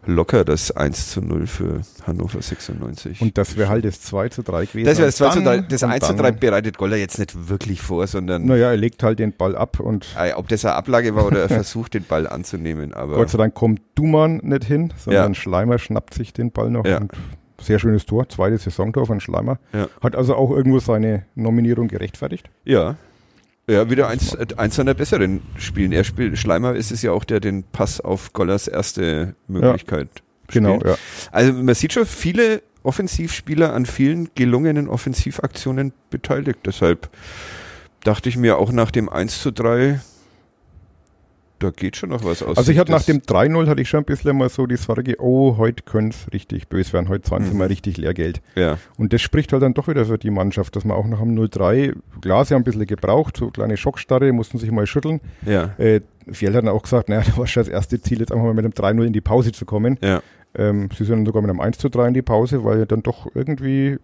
[0.06, 3.20] locker das 1 zu 0 für Hannover 96.
[3.20, 4.86] Und das wäre halt das 2 zu 3 gewesen.
[4.86, 5.56] das wäre das 2 zu Und 3.
[5.58, 8.70] dann- Das und 1 zu dann- 3 bereitet Goller jetzt nicht wirklich vor, sondern Naja,
[8.70, 11.94] er legt halt den Ball ab und ob das eine Ablage war oder er versucht,
[11.94, 15.34] den Ball anzunehmen, aber Gott sei Dank kommt Duman nicht hin, sondern Ja.
[15.34, 16.84] Schleimer schnappt sich den Ball noch.
[16.84, 16.98] Ja.
[16.98, 17.12] Und
[17.60, 19.58] sehr schönes Tor, zweites Saisontor von Schleimer.
[19.72, 19.86] Ja.
[20.02, 22.50] Hat also auch irgendwo seine Nominierung gerechtfertigt.
[22.64, 22.96] Ja.
[23.68, 25.92] Ja, wieder eins, eins seiner besseren Spielen.
[25.92, 30.08] Er spielt, Schleimer ist es ja auch, der den Pass auf Gollers erste Möglichkeit
[30.48, 30.92] Genau, spielt.
[30.92, 30.98] ja.
[31.30, 36.58] Also man sieht schon viele Offensivspieler an vielen gelungenen Offensivaktionen beteiligt.
[36.66, 37.08] Deshalb
[38.02, 40.00] dachte ich mir auch nach dem 1 zu 3,
[41.62, 42.56] da geht schon noch was aus.
[42.58, 45.16] Also ich hatte nach dem 3-0 hatte ich schon ein bisschen mal so die Sorge,
[45.18, 47.58] oh, heute könnte es richtig böse werden, heute zahlen sie Mhm.
[47.58, 48.40] mal richtig Lehrgeld.
[48.54, 51.20] Ja, Und das spricht halt dann doch wieder für die Mannschaft, dass man auch nach
[51.20, 55.20] dem 0-3, klar, sie haben ein bisschen gebraucht, so kleine Schockstarre, mussten sich mal schütteln.
[55.46, 58.32] ja, Äh, Fjell hat dann auch gesagt, naja, da war schon das erste Ziel, jetzt
[58.32, 59.98] einfach mal mit dem 3-0 in die Pause zu kommen.
[60.02, 60.20] ja.
[60.54, 63.02] Ähm, sie sind dann sogar mit einem 1 zu 3 in die Pause, weil dann
[63.02, 63.96] doch irgendwie,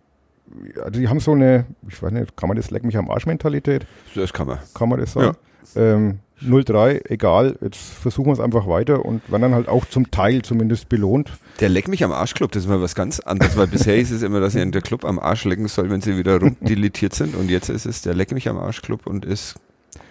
[0.76, 3.84] ja, die haben so eine, ich weiß nicht, kann man das Leck mich am Arsch-Mentalität?
[4.14, 4.58] Das kann man.
[4.72, 5.36] Kann man das sagen?
[5.76, 10.10] Ähm, 0-3, egal, jetzt versuchen wir es einfach weiter und werden dann halt auch zum
[10.10, 11.32] Teil zumindest belohnt.
[11.60, 14.22] Der Leck mich am Arschclub, das ist mal was ganz anderes, weil bisher hieß es
[14.22, 17.34] immer, dass er in der Club am Arsch lecken soll, wenn sie wieder rumdilettiert sind
[17.34, 19.56] und jetzt ist es der Leck mich am Arschclub und ist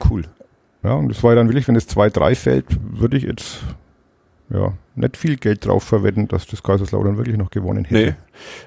[0.10, 0.24] cool.
[0.84, 3.60] Ja, und das war ja dann wirklich, wenn das 2-3 fällt, würde ich jetzt,
[4.50, 7.94] ja, nicht viel Geld drauf verwenden, dass das Kaiserslautern wirklich noch gewonnen hätte.
[8.10, 8.16] Nee,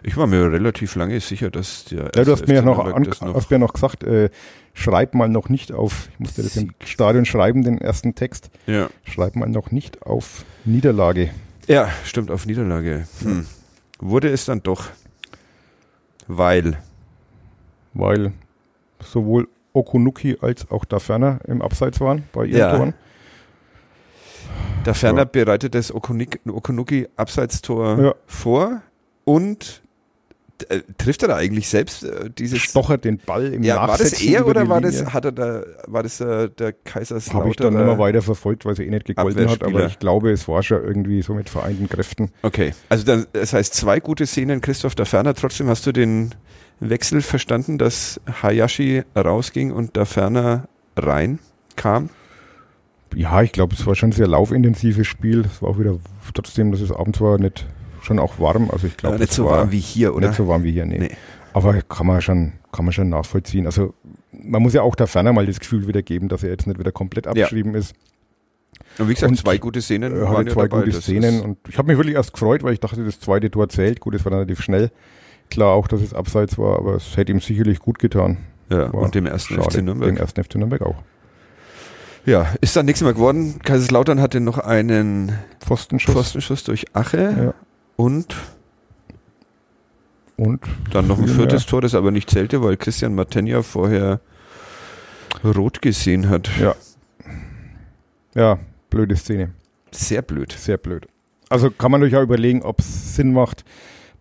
[0.03, 2.11] ich war mir relativ lange sicher, dass der.
[2.15, 4.31] Ja, du hast mir ja noch, noch, hast mir noch gesagt, äh,
[4.73, 8.51] schreib mal noch nicht auf, ich musste das im Stadion schreiben, den ersten Text.
[8.67, 8.89] Ja.
[9.05, 11.31] Schreib mal noch nicht auf Niederlage.
[11.67, 13.07] Ja, stimmt, auf Niederlage.
[13.23, 13.47] Hm.
[13.99, 14.89] Wurde es dann doch.
[16.27, 16.79] Weil.
[17.93, 18.33] Weil
[19.05, 22.77] sowohl Okunuki als auch Daferner im Abseits waren bei ihren ja.
[22.77, 22.95] Toren.
[24.85, 25.25] Daferner ja.
[25.25, 28.15] bereitet das Okunuki Abseitstor ja.
[28.27, 28.83] vor
[29.25, 29.83] und
[30.69, 34.21] äh, trifft er da eigentlich selbst äh, dieses stochert den Ball im ja, War das
[34.23, 37.41] er oder war das hat er da war das äh, der Kaiserslautern?
[37.41, 40.31] Habe ich dann immer weiter verfolgt, weil sie eh nicht gegolten hat, aber ich glaube,
[40.31, 42.31] es war schon irgendwie so mit vereinten Kräften.
[42.43, 45.35] Okay, also dann, das heißt zwei gute Szenen Christoph da Ferner.
[45.35, 46.35] Trotzdem hast du den
[46.81, 51.39] Wechsel verstanden, dass Hayashi rausging und da Ferner rein
[51.77, 52.11] kam?
[53.15, 55.41] Ja, ich glaube, es war schon ein sehr laufintensives Spiel.
[55.41, 55.99] Es war auch wieder
[56.33, 57.67] trotzdem, dass es abends war, nicht
[58.03, 58.71] schon auch warm.
[58.71, 60.29] Also ich glaube, nicht so warm wie hier, oder?
[60.29, 60.99] Nicht so warm wie hier, nee.
[60.99, 61.11] nee.
[61.53, 63.67] Aber kann man schon, kann man schon nachvollziehen.
[63.67, 63.95] Also
[64.33, 66.79] man muss ja auch da ferner mal das Gefühl wieder geben, dass er jetzt nicht
[66.79, 67.81] wieder komplett abgeschrieben ja.
[67.81, 67.95] ist.
[68.99, 70.17] Und wie gesagt, und zwei gute Szenen.
[70.17, 72.81] Er hat zwei dabei, gute Szenen und ich habe mich wirklich erst gefreut, weil ich
[72.81, 74.01] dachte, das zweite Tor zählt.
[74.01, 74.91] Gut, es war relativ schnell.
[75.49, 78.39] Klar auch, dass es abseits war, aber es hätte ihm sicherlich gut getan.
[78.71, 80.11] Ja, war und dem ersten schade, FC Nürnberg.
[80.11, 81.03] Dem ersten FC Nürnberg auch.
[82.27, 83.61] Ja, ist dann nichts mehr geworden.
[83.63, 87.55] Kaiserslautern hatte noch einen Pfostenschuss, Pfostenschuss durch Ache ja.
[87.97, 88.37] und
[90.37, 90.61] und
[90.93, 91.71] dann noch ein viertes mehr.
[91.71, 94.21] Tor, das aber nicht zählte, weil Christian Martenja vorher
[95.45, 96.51] rot gesehen hat.
[96.59, 96.75] Ja.
[98.35, 99.51] Ja, blöde Szene.
[99.91, 100.53] Sehr blöd.
[100.53, 101.07] Sehr blöd.
[101.51, 103.65] Also kann man durchaus überlegen, ob es Sinn macht,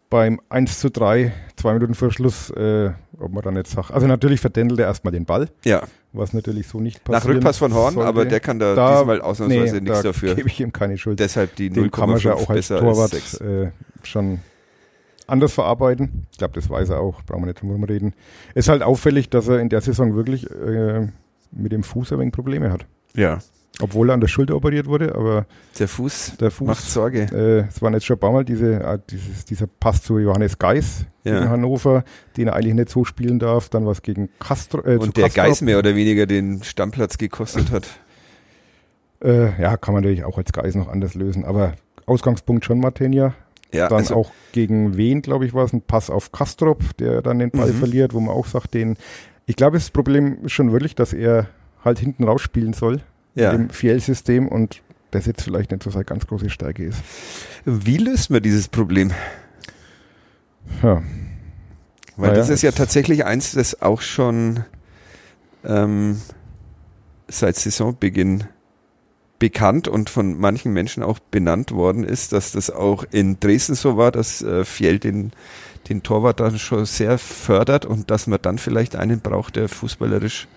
[0.10, 4.08] beim 1 zu 3, zwei Minuten vor Schluss, äh, ob man dann jetzt sagt, also
[4.08, 5.50] natürlich verdändelt er erstmal den Ball.
[5.64, 5.84] Ja.
[6.14, 7.24] Was natürlich so nicht passiert.
[7.24, 8.10] Nach Rückpass von Horn, sollte.
[8.10, 10.36] aber der kann da, da diesmal ausnahmsweise nee, nichts da dafür.
[10.36, 11.20] gebe ich ihm keine Schuld.
[11.20, 14.40] Deshalb die 0,5 kann man ja auch als Torwart als äh, schon
[15.28, 16.26] anders verarbeiten.
[16.32, 18.14] Ich glaube, das weiß er auch, brauchen wir nicht drüber reden.
[18.56, 21.08] Es ist halt auffällig, dass er in der Saison wirklich äh,
[21.52, 22.88] mit dem Fuß ein wenig Probleme hat.
[23.16, 23.40] Ja.
[23.82, 25.46] Obwohl er an der Schulter operiert wurde, aber
[25.78, 27.22] der Fuß, der Fuß macht Sorge.
[27.32, 31.06] Äh, es waren jetzt schon ein paar Mal diese, dieses, dieser Pass zu Johannes Geis
[31.24, 31.40] ja.
[31.40, 32.04] gegen Hannover,
[32.36, 33.70] den er eigentlich nicht so spielen darf.
[33.70, 34.84] Dann was gegen Castro.
[34.86, 35.44] Äh, Und der Castro.
[35.44, 37.88] Geis mehr oder weniger den Stammplatz gekostet hat.
[39.24, 41.46] Äh, ja, kann man natürlich auch als Geis noch anders lösen.
[41.46, 41.74] Aber
[42.06, 43.34] Ausgangspunkt schon Martenia.
[43.72, 47.22] Ja, dann also auch gegen wen, glaube ich, war es ein Pass auf Kastrop, der
[47.22, 47.76] dann den Ball mhm.
[47.76, 48.98] verliert, wo man auch sagt, den.
[49.46, 51.48] Ich glaube, das Problem ist schon wirklich, dass er
[51.84, 53.02] halt hinten rausspielen soll
[53.36, 53.52] ja.
[53.52, 57.02] im Fiel-System und das jetzt vielleicht nicht so seine ganz große Stärke ist.
[57.66, 59.12] Wie löst man dieses Problem?
[60.84, 61.02] Ja.
[62.16, 64.66] Weil naja, das ist ja tatsächlich eins, das auch schon
[65.64, 66.22] ähm,
[67.28, 68.44] seit Saisonbeginn
[69.40, 73.96] bekannt und von manchen Menschen auch benannt worden ist, dass das auch in Dresden so
[73.96, 75.32] war, dass äh, Fjell den,
[75.88, 80.48] den Torwart dann schon sehr fördert und dass man dann vielleicht einen braucht, der fußballerisch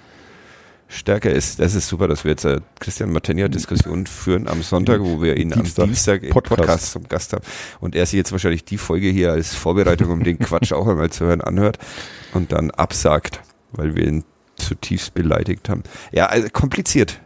[0.93, 1.59] stärker ist.
[1.59, 5.51] Das ist super, dass wir jetzt eine Christian Martenia-Diskussion führen am Sonntag, wo wir ihn
[5.51, 6.61] Dienstag, am Dienstag im Podcast.
[6.61, 7.43] Podcast zum Gast haben.
[7.81, 11.11] Und er sich jetzt wahrscheinlich die Folge hier als Vorbereitung, um den Quatsch auch einmal
[11.11, 11.79] zu hören, anhört
[12.35, 13.41] und dann absagt,
[13.73, 14.25] weil wir ihn
[14.57, 15.83] zutiefst beleidigt haben.
[16.13, 17.21] Ja, also kompliziert.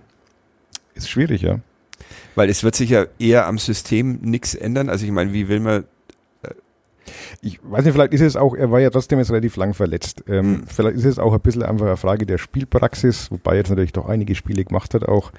[0.95, 1.61] Ist schwierig, ja.
[2.35, 4.89] Weil es wird sich ja eher am System nichts ändern.
[4.89, 5.85] Also ich meine, wie will man
[7.41, 10.25] ich weiß nicht, vielleicht ist es auch, er war ja trotzdem jetzt relativ lang verletzt.
[10.29, 10.65] Ähm, mhm.
[10.67, 13.93] Vielleicht ist es auch ein bisschen einfach eine Frage der Spielpraxis, wobei er jetzt natürlich
[13.93, 15.33] doch einige Spiele gemacht hat auch.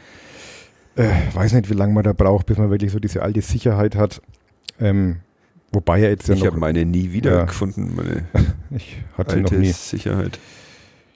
[0.96, 3.96] Äh, weiß nicht, wie lange man da braucht, bis man wirklich so diese alte Sicherheit
[3.96, 4.22] hat.
[4.80, 5.18] Ähm,
[5.72, 6.46] wobei er jetzt ja ich noch.
[6.48, 8.24] Ich habe meine nie wiedergefunden, ja, meine
[8.72, 9.72] ich hatte alte noch nie.
[9.72, 10.40] Sicherheit.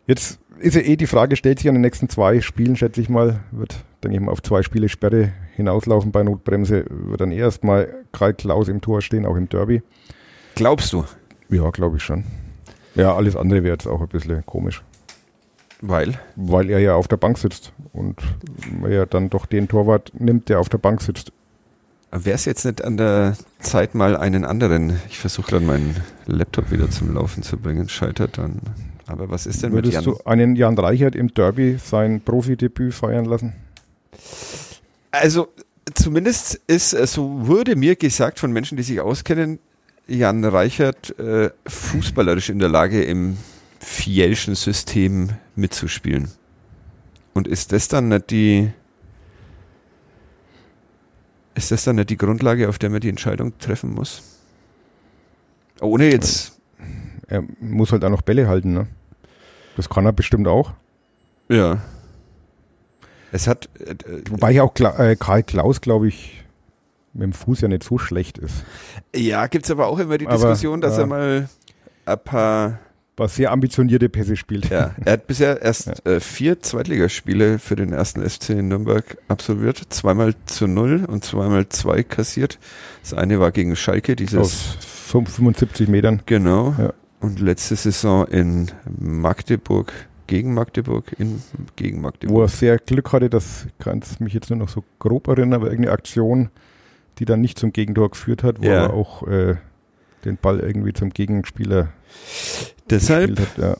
[0.06, 3.10] Jetzt ist ja eh die Frage, stellt sich an den nächsten zwei Spielen, schätze ich
[3.10, 7.94] mal, wird, denke ich mal, auf zwei Spiele Sperre hinauslaufen bei Notbremse, wird dann erstmal
[8.12, 9.82] Karl Klaus im Tor stehen, auch im Derby.
[10.56, 11.06] Glaubst du?
[11.50, 12.24] Ja, glaube ich schon.
[12.96, 14.84] Ja, alles andere wäre jetzt auch ein bisschen komisch.
[15.82, 16.20] Weil?
[16.36, 18.22] Weil er ja auf der Bank sitzt und
[18.88, 21.32] er dann doch den Torwart nimmt, der auf der Bank sitzt.
[22.12, 26.70] Wäre es jetzt nicht an der Zeit mal einen anderen, ich versuche dann meinen Laptop
[26.70, 28.60] wieder zum Laufen zu bringen, scheitert dann.
[29.08, 30.16] Aber was ist denn Würdest mit Jan?
[30.16, 33.54] du einen Jan Reichert im Derby sein Profidebüt feiern lassen?
[35.12, 35.48] Also
[35.94, 39.60] zumindest ist, so wurde mir gesagt von Menschen, die sich auskennen,
[40.08, 43.38] Jan Reichert äh, fußballerisch in der Lage, im
[43.80, 46.30] Fielschen System mitzuspielen.
[47.34, 48.72] Und ist das dann nicht die
[51.54, 54.24] ist das dann nicht die Grundlage, auf der man die Entscheidung treffen muss?
[55.82, 56.58] Ohne jetzt.
[57.28, 58.88] Er muss halt auch noch Bälle halten, ne?
[59.78, 60.74] Das kann er bestimmt auch.
[61.50, 61.82] Ja.
[63.32, 63.70] Es hat.
[63.80, 63.96] Äh,
[64.30, 66.41] Wobei ja auch Kla äh, Karl Klaus, glaube ich,
[67.14, 68.64] mit dem Fuß ja nicht so schlecht ist.
[69.16, 71.02] Ja, gibt es aber auch immer die Aber, Diskussion, dass ja.
[71.02, 71.50] er mal
[72.06, 72.80] ein paar
[73.18, 74.70] Was sehr ambitionierte Pässe spielt.
[74.70, 79.82] Ja, er hat bisher erst äh, vier Zweitligaspiele für den ersten FC in Nürnberg absolviert.
[79.90, 82.58] Zweimal zu null und zweimal zwei kassiert.
[83.04, 84.78] Das eine war gegen Schalke, dieses, Aus
[85.12, 86.22] 75 Metern.
[86.26, 86.74] genau.
[86.78, 86.94] Ja.
[87.20, 89.92] Und letzte Saison in Magdeburg,
[90.26, 91.44] gegen Magdeburg, in,
[91.76, 92.50] gegen Wo er Magdeburg.
[92.50, 95.94] sehr Glück hatte, das kann es mich jetzt nur noch so grob erinnern, aber irgendeine
[95.94, 96.50] Aktion,
[97.22, 98.86] die dann nicht zum Gegentor geführt hat, wo Ja.
[98.88, 99.56] er auch äh,
[100.26, 101.90] den Ball irgendwie zum Gegenspieler
[102.90, 103.64] Deshalb gespielt hat.
[103.64, 103.78] Ja.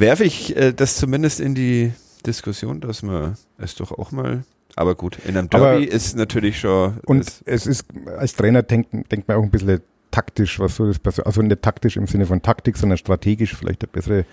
[0.00, 1.92] werfe ich äh, das zumindest in die
[2.26, 4.44] Diskussion, dass man es doch auch mal,
[4.76, 7.84] aber gut, in einem Aber- Derby ist natürlich schon, Und es, es ist,
[8.18, 11.62] als Trainer denkt, denkt man auch ein bisschen taktisch, was so das Perso- also nicht
[11.62, 14.24] taktisch im Sinne von Taktik, sondern strategisch vielleicht der bessere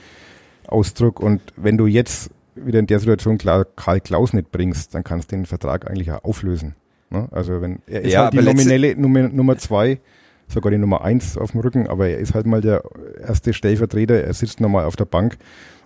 [0.68, 1.20] Ausdruck.
[1.20, 5.32] Und wenn du jetzt wieder in der Situation klar Karl Klaus nicht bringst, dann kannst
[5.32, 6.76] du den Vertrag eigentlich auch auflösen.
[7.10, 7.28] Ne?
[7.32, 10.00] Also wenn er ist Ja, halt die nominelle Nummer, Nummer zwei,
[10.48, 12.84] sogar die Nummer eins auf dem Rücken, aber er ist halt mal der
[13.26, 15.38] erste Stellvertreter, er sitzt nochmal auf der Bank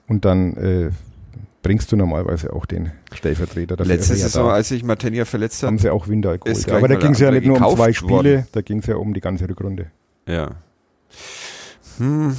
[0.07, 0.89] und dann äh,
[1.62, 3.75] bringst du normalerweise auch den Stellvertreter.
[3.75, 6.69] Dafür letzte ja Saison, da als sich Martenia verletzt haben hat, sie auch Winter geholt.
[6.71, 8.47] Aber da ging es ja nicht nur um zwei Spiele, worden.
[8.51, 9.88] da ging es ja um die ganze Rückrunde.
[10.27, 10.51] Ja.
[11.97, 12.36] Hm,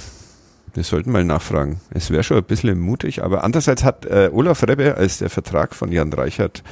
[0.74, 1.80] wir sollten mal nachfragen.
[1.90, 5.74] Es wäre schon ein bisschen mutig, aber andererseits hat äh, Olaf Rebbe, als der Vertrag
[5.74, 6.62] von Jan Reichert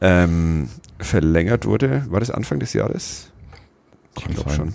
[0.00, 0.68] ähm,
[0.98, 3.30] verlängert wurde, war das Anfang des Jahres?
[4.20, 4.56] Kann glaub sein.
[4.56, 4.74] schon.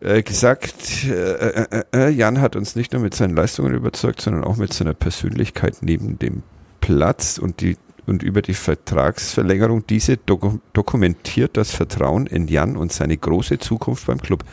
[0.00, 4.44] Äh, gesagt, äh, äh, äh, Jan hat uns nicht nur mit seinen Leistungen überzeugt, sondern
[4.44, 6.42] auch mit seiner Persönlichkeit neben dem
[6.80, 7.76] Platz und die
[8.08, 9.86] und über die Vertragsverlängerung.
[9.86, 14.44] Diese doku dokumentiert das Vertrauen in Jan und seine große Zukunft beim Club.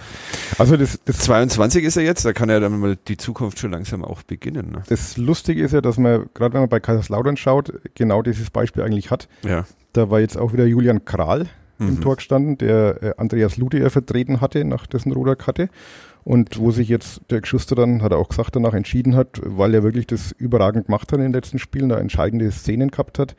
[0.57, 3.71] Also das, das, 22 ist er jetzt, da kann er dann mal die Zukunft schon
[3.71, 4.71] langsam auch beginnen.
[4.71, 4.83] Ne?
[4.87, 8.83] das Lustige ist ja, dass man, gerade wenn man bei Kaiserslautern schaut, genau dieses Beispiel
[8.83, 9.29] eigentlich hat.
[9.43, 9.65] Ja.
[9.95, 11.47] Da war jetzt auch wieder Julian Kral
[11.79, 12.01] im Mhm.
[12.01, 15.69] Tor gestanden, der äh, Andreas Lute ja vertreten hatte, nach dessen Ruder hatte.
[16.23, 19.73] Und wo sich jetzt der Geschuster dann, hat er auch gesagt, danach entschieden hat, weil
[19.73, 23.35] er wirklich das überragend gemacht hat in den letzten Spielen, da entscheidende Szenen gehabt hat,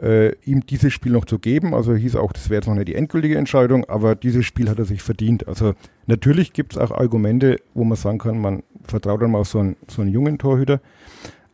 [0.00, 1.72] äh, ihm dieses Spiel noch zu geben.
[1.74, 4.78] Also hieß auch, das wäre jetzt noch nicht die endgültige Entscheidung, aber dieses Spiel hat
[4.78, 5.48] er sich verdient.
[5.48, 5.74] Also
[6.06, 9.60] natürlich gibt es auch Argumente, wo man sagen kann, man vertraut dann mal auf so
[9.60, 10.80] einen, so einen jungen Torhüter.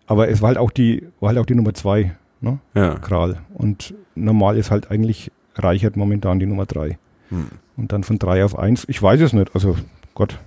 [0.06, 2.58] Aber es war halt auch die, war halt auch die Nummer zwei, ne?
[2.74, 2.98] Ja.
[2.98, 3.40] Kral.
[3.54, 6.98] Und normal ist halt eigentlich Reichert momentan die Nummer drei.
[7.30, 7.48] Hm.
[7.76, 8.84] Und dann von drei auf eins.
[8.88, 9.54] Ich weiß es nicht.
[9.54, 9.76] Also
[10.14, 10.38] Gott.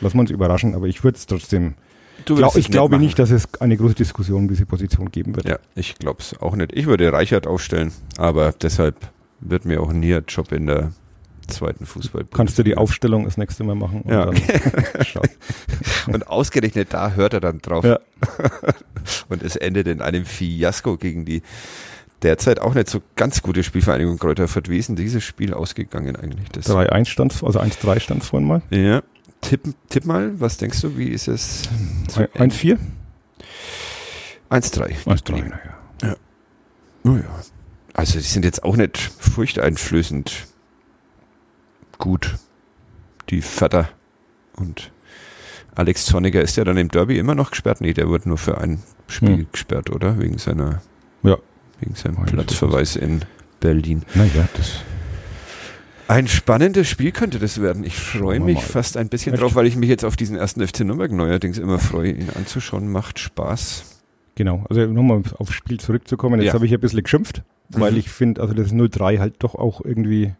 [0.00, 1.74] Lassen wir uns überraschen, aber ich würde es trotzdem.
[2.24, 5.48] Glaub, ich glaube nicht, dass es eine große Diskussion um diese Position geben wird.
[5.48, 6.72] Ja, ich glaube es auch nicht.
[6.72, 8.96] Ich würde Reichert aufstellen, aber deshalb
[9.40, 10.92] wird mir auch nie ein Job in der
[11.46, 12.24] zweiten Fußball.
[12.32, 14.02] Kannst du die Aufstellung das nächste Mal machen?
[14.02, 14.30] Und Ja.
[16.06, 17.84] Und ausgerechnet da hört er dann drauf.
[17.84, 17.98] Ja.
[19.28, 21.42] Und es endet in einem Fiasko gegen die
[22.22, 24.68] derzeit auch nicht so ganz gute Spielvereinigung Kräuter Fürth.
[24.68, 26.48] Wie ist denn dieses Spiel ausgegangen eigentlich?
[26.50, 28.62] Das 3-1 stand also 1-3 stand vorhin mal.
[28.70, 29.02] ja.
[29.40, 31.64] Tipp, tipp mal, was denkst du, wie ist es?
[32.08, 32.78] zu Ein- 1-4?
[34.50, 34.94] 1-3.
[35.04, 36.16] 1-3, naja.
[37.04, 37.20] Ja.
[37.92, 40.46] Also die sind jetzt auch nicht furchteinflößend
[41.98, 42.34] gut,
[43.30, 43.88] die Vater.
[44.56, 44.92] Und
[45.74, 47.80] Alex Zorniger ist ja dann im Derby immer noch gesperrt.
[47.80, 49.46] Nee, der wird nur für ein Spiel Hm.
[49.52, 50.18] gesperrt, oder?
[50.18, 50.80] Wegen seiner
[51.22, 51.36] Ja.
[51.80, 53.22] wegen seinem Eigentlich Platzverweis in
[53.60, 54.02] Berlin.
[54.14, 54.80] Naja, das.
[56.06, 57.82] Ein spannendes Spiel könnte das werden.
[57.82, 59.42] Ich freue mich fast ein bisschen Echt?
[59.42, 62.92] drauf, weil ich mich jetzt auf diesen ersten FC Nürnberg neuerdings immer freue, ihn anzuschauen.
[62.92, 64.02] Macht Spaß.
[64.34, 66.40] Genau, also nochmal aufs Spiel zurückzukommen.
[66.40, 66.52] Jetzt Ja.
[66.54, 67.98] habe ich ein bisschen geschimpft, weil Mhm.
[67.98, 70.34] ich finde, also das 0-3 halt doch auch irgendwie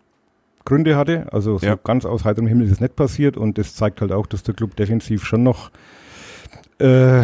[0.64, 1.26] Gründe hatte.
[1.32, 1.76] Also so Ja.
[1.82, 4.54] ganz aus heiterem Himmel ist es nicht passiert und das zeigt halt auch, dass der
[4.54, 5.70] Club defensiv schon noch
[6.80, 7.20] äh,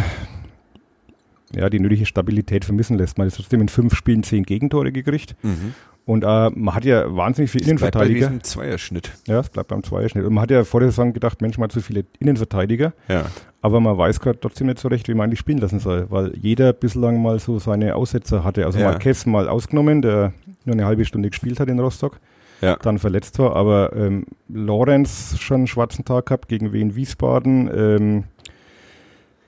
[1.52, 3.18] ja, die nötige Stabilität vermissen lässt.
[3.18, 5.74] Man hat trotzdem in fünf Spielen zehn Gegentore gekriegt Mhm.
[6.06, 8.26] und äh, man hat ja wahnsinnig viele Bleibt bei Innenverteidiger.
[8.28, 9.12] diesem Zweierschnitt.
[9.26, 10.24] Ja, es bleibt beim Zweierschnitt.
[10.24, 12.92] Und man hat ja vor der Saison gedacht, Mensch, hat zu viele Innenverteidiger.
[13.08, 13.24] Ja.
[13.62, 16.32] Aber man weiß gerade trotzdem nicht so recht, wie man eigentlich spielen lassen soll, weil
[16.36, 18.64] jeder bislang mal so seine Aussetzer hatte.
[18.64, 18.86] Also Ja.
[18.90, 20.32] Marquez mal ausgenommen, der
[20.64, 22.20] nur eine halbe Stunde gespielt hat in Rostock,
[22.60, 22.76] Ja.
[22.76, 27.70] dann verletzt war, aber ähm, Lorenz schon einen schwarzen Tag gehabt gegen Wien Wiesbaden.
[27.74, 28.24] Ähm,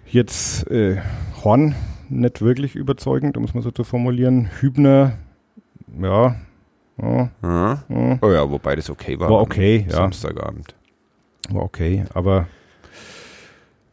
[0.07, 0.99] jetzt äh,
[1.45, 1.75] Horn
[2.09, 4.51] nicht wirklich überzeugend, um es mal so zu formulieren.
[4.61, 5.19] Hübner,
[6.01, 6.37] ja,
[7.01, 7.85] ja, Ja.
[7.89, 9.31] ja Oh ja, wobei das okay war.
[9.31, 9.97] War okay, ja.
[9.97, 10.75] Samstagabend.
[11.51, 12.47] war okay, aber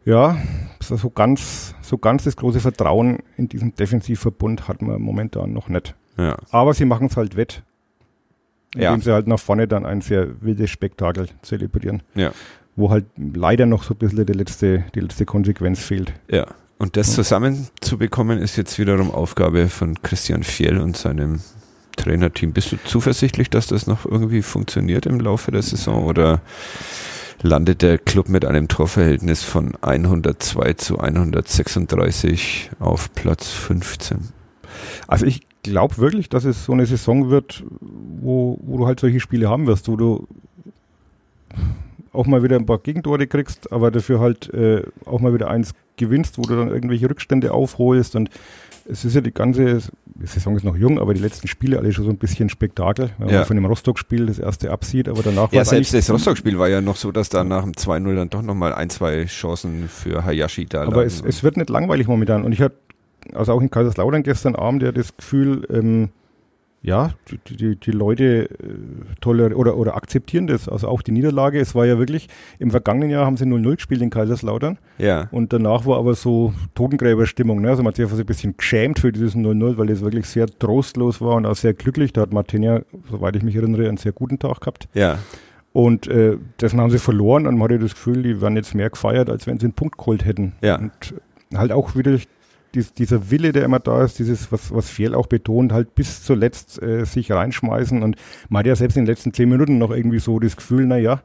[0.05, 0.38] ja,
[0.82, 5.69] so so ganz, so ganz das große Vertrauen in diesem Defensivverbund hat man momentan noch
[5.69, 5.95] nicht.
[6.17, 6.38] Ja.
[6.51, 7.63] Aber sie machen es halt wett,
[8.75, 8.93] Ja.
[8.93, 12.32] indem sie halt nach vorne dann ein sehr wildes Spektakel zelebrieren, Ja.
[12.75, 16.13] wo halt leider noch so ein bisschen die letzte, die letzte Konsequenz fehlt.
[16.29, 16.45] Ja.
[16.77, 21.41] Und das zusammenzubekommen ist jetzt wiederum Aufgabe von Christian Fjell und seinem
[21.97, 22.53] Trainerteam.
[22.53, 26.39] Bist du zuversichtlich, dass das noch irgendwie funktioniert im Laufe der Saison oder
[27.41, 34.29] landet der Club mit einem Torverhältnis von 102 zu 136 auf Platz 15?
[35.08, 39.19] Also ich glaube wirklich, dass es so eine Saison wird, wo, wo du halt solche
[39.19, 40.28] Spiele haben wirst, wo du
[42.12, 45.74] auch mal wieder ein paar Gegentore kriegst, aber dafür halt äh, auch mal wieder eins
[45.98, 48.15] gewinnst, wo du dann irgendwelche Rückstände aufholst.
[48.15, 48.30] Und
[48.86, 49.82] es ist ja die ganze
[50.22, 53.12] die Saison ist noch jung, aber die letzten Spiele alle schon so ein bisschen Spektakel,
[53.17, 53.38] wenn ja.
[53.38, 56.82] man von dem Rostock-Spiel das erste absieht, aber danach Ja, selbst das Rostock-Spiel war ja
[56.82, 60.65] noch so, dass da nach dem 2-0 dann doch nochmal ein, zwei Chancen für Hayashi
[60.65, 62.43] da Aber es, es, wird nicht langweilig momentan.
[62.43, 62.76] Und ich hatte
[63.34, 66.10] also auch in Kaiserslautern gestern Abend ja das Gefühl, ähm,
[66.82, 68.56] ja, die, die, die Leute äh,
[69.20, 70.70] toller oder, oder akzeptieren das.
[70.70, 71.60] Also auch die Niederlage.
[71.60, 74.78] Es war ja wirklich, im vergangenen Jahr haben sie 0-0 gespielt in Kaiserslautern.
[74.98, 75.28] Ja.
[75.32, 77.62] Und danach war aber so Totengräberstimmung.
[77.62, 77.70] Ne?
[77.70, 80.28] Also man hat sich einfach so ein bisschen geschämt für dieses 0-0, weil es wirklich
[80.28, 82.13] sehr trostlos war und auch sehr glücklich.
[82.13, 84.88] Da hat Martinia, soweit ich mich erinnere, einen sehr guten Tag gehabt.
[84.94, 85.20] Ja.
[85.74, 88.89] Und äh, dessen haben sie verloren und man hatte das Gefühl, die werden jetzt mehr
[88.89, 90.54] gefeiert, als wenn sie einen Punkt geholt hätten.
[90.62, 90.78] Ja.
[90.78, 90.92] Und
[91.54, 92.18] halt auch wieder
[92.75, 96.23] dies, dieser Wille, der immer da ist, dieses, was, was Fjell auch betont, halt bis
[96.23, 98.03] zuletzt äh, sich reinschmeißen.
[98.03, 98.15] Und
[98.49, 101.21] man hat ja selbst in den letzten zehn Minuten noch irgendwie so das Gefühl, naja,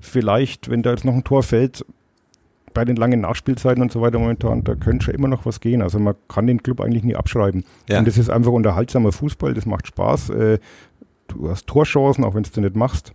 [0.00, 1.84] vielleicht, wenn da jetzt noch ein Tor fällt,
[2.74, 5.80] bei den langen Nachspielzeiten und so weiter momentan, da könnte schon immer noch was gehen.
[5.80, 7.64] Also man kann den Club eigentlich nie abschreiben.
[7.88, 8.00] Ja.
[8.00, 10.30] Und das ist einfach unterhaltsamer Fußball, das macht Spaß.
[10.30, 10.58] Äh,
[11.28, 13.12] du hast Torchancen, auch wenn du nicht machst.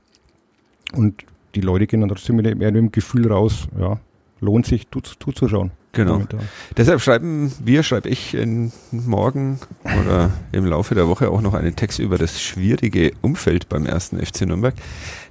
[0.96, 4.00] Und die Leute gehen dann trotzdem mit dem, mit dem Gefühl raus, ja,
[4.40, 4.88] lohnt sich
[5.20, 5.72] zuzuschauen.
[5.92, 6.14] Genau.
[6.14, 6.42] Momentan.
[6.78, 11.76] Deshalb schreiben wir, schreibe ich in, morgen oder im Laufe der Woche auch noch einen
[11.76, 14.76] Text über das schwierige Umfeld beim ersten FC Nürnberg.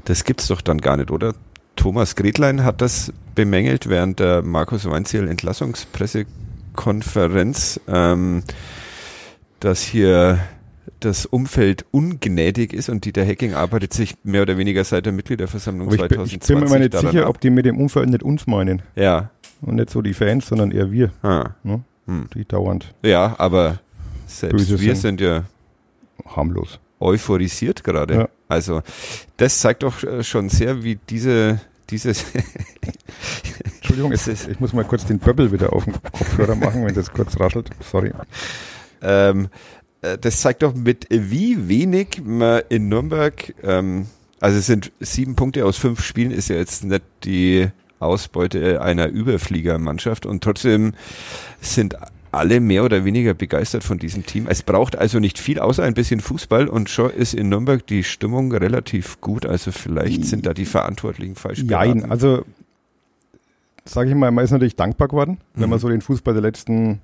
[0.05, 1.35] Das gibt's doch dann gar nicht, oder?
[1.77, 8.42] Thomas Gretlein hat das bemängelt während der Markus Weinziel Entlassungspressekonferenz, ähm,
[9.61, 10.40] dass hier
[11.01, 15.92] das Umfeld ungnädig ist und Dieter Hecking arbeitet sich mehr oder weniger seit der Mitgliederversammlung
[15.92, 16.40] ich 2020.
[16.40, 17.31] Bin, ich bin mir nicht sicher, ab.
[17.31, 18.83] ob die mit dem Umfeld nicht uns meinen.
[18.97, 19.31] Ja.
[19.61, 21.11] Und nicht so die Fans, sondern eher wir.
[21.23, 21.51] Ah.
[21.62, 21.83] Ne?
[22.07, 22.29] Hm.
[22.35, 22.94] Die dauernd.
[23.03, 23.81] Ja, aber
[24.27, 24.97] selbst wir sind.
[24.97, 25.44] sind ja
[26.27, 26.81] harmlos.
[27.01, 28.14] Euphorisiert gerade.
[28.14, 28.29] Ja.
[28.49, 28.83] Also,
[29.37, 32.25] das zeigt doch äh, schon sehr, wie diese dieses.
[33.77, 37.12] Entschuldigung, ist, ich muss mal kurz den Böbbel wieder auf den Kopfhörer machen, wenn das
[37.12, 37.71] kurz raschelt.
[37.81, 38.12] Sorry.
[39.03, 39.49] Ähm,
[40.03, 44.07] äh, das zeigt doch mit wie wenig man in Nürnberg, ähm,
[44.40, 47.68] also es sind sieben Punkte aus fünf Spielen, ist ja jetzt nicht die
[48.01, 50.93] Ausbeute einer Überfliegermannschaft und trotzdem
[51.61, 51.97] sind
[52.31, 54.47] alle mehr oder weniger begeistert von diesem Team.
[54.49, 58.05] Es braucht also nicht viel, außer ein bisschen Fußball und schon ist in Nürnberg die
[58.05, 59.47] Stimmung relativ gut.
[59.47, 62.45] Also vielleicht sind da die Verantwortlichen falsch Nein, also
[63.85, 65.63] sage ich mal, man ist natürlich dankbar geworden, mhm.
[65.63, 65.83] wenn man mhm.
[65.83, 67.01] so den Fußball der letzten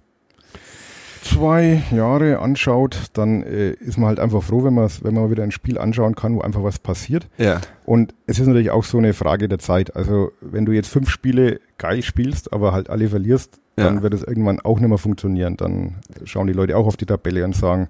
[1.25, 5.43] zwei Jahre anschaut, dann äh, ist man halt einfach froh, wenn man wenn man wieder
[5.43, 7.29] ein Spiel anschauen kann, wo einfach was passiert.
[7.39, 7.61] Ja.
[7.85, 9.97] Und es ist natürlich auch so eine Frage der Zeit.
[9.97, 14.03] Also wenn du jetzt fünf Spiele geil spielst, aber halt alle verlierst, dann ja.
[14.03, 15.57] wird es irgendwann auch nicht mehr funktionieren.
[15.57, 17.89] Dann schauen die Leute auch auf die Tabelle und sagen,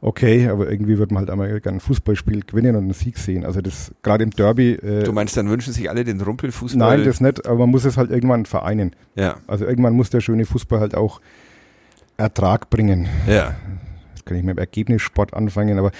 [0.00, 3.44] okay, aber irgendwie wird man halt einmal ein Fußballspiel gewinnen und einen Sieg sehen.
[3.44, 4.72] Also das gerade im Derby.
[4.72, 6.98] Äh, du meinst, dann wünschen sich alle den Rumpelfußball?
[6.98, 8.94] Nein, das nicht, aber man muss es halt irgendwann vereinen.
[9.14, 9.36] Ja.
[9.46, 11.20] Also irgendwann muss der schöne Fußball halt auch
[12.16, 13.08] Ertrag bringen.
[13.26, 13.54] Ja.
[14.14, 15.90] Jetzt kann ich mit dem Ergebnissport anfangen, aber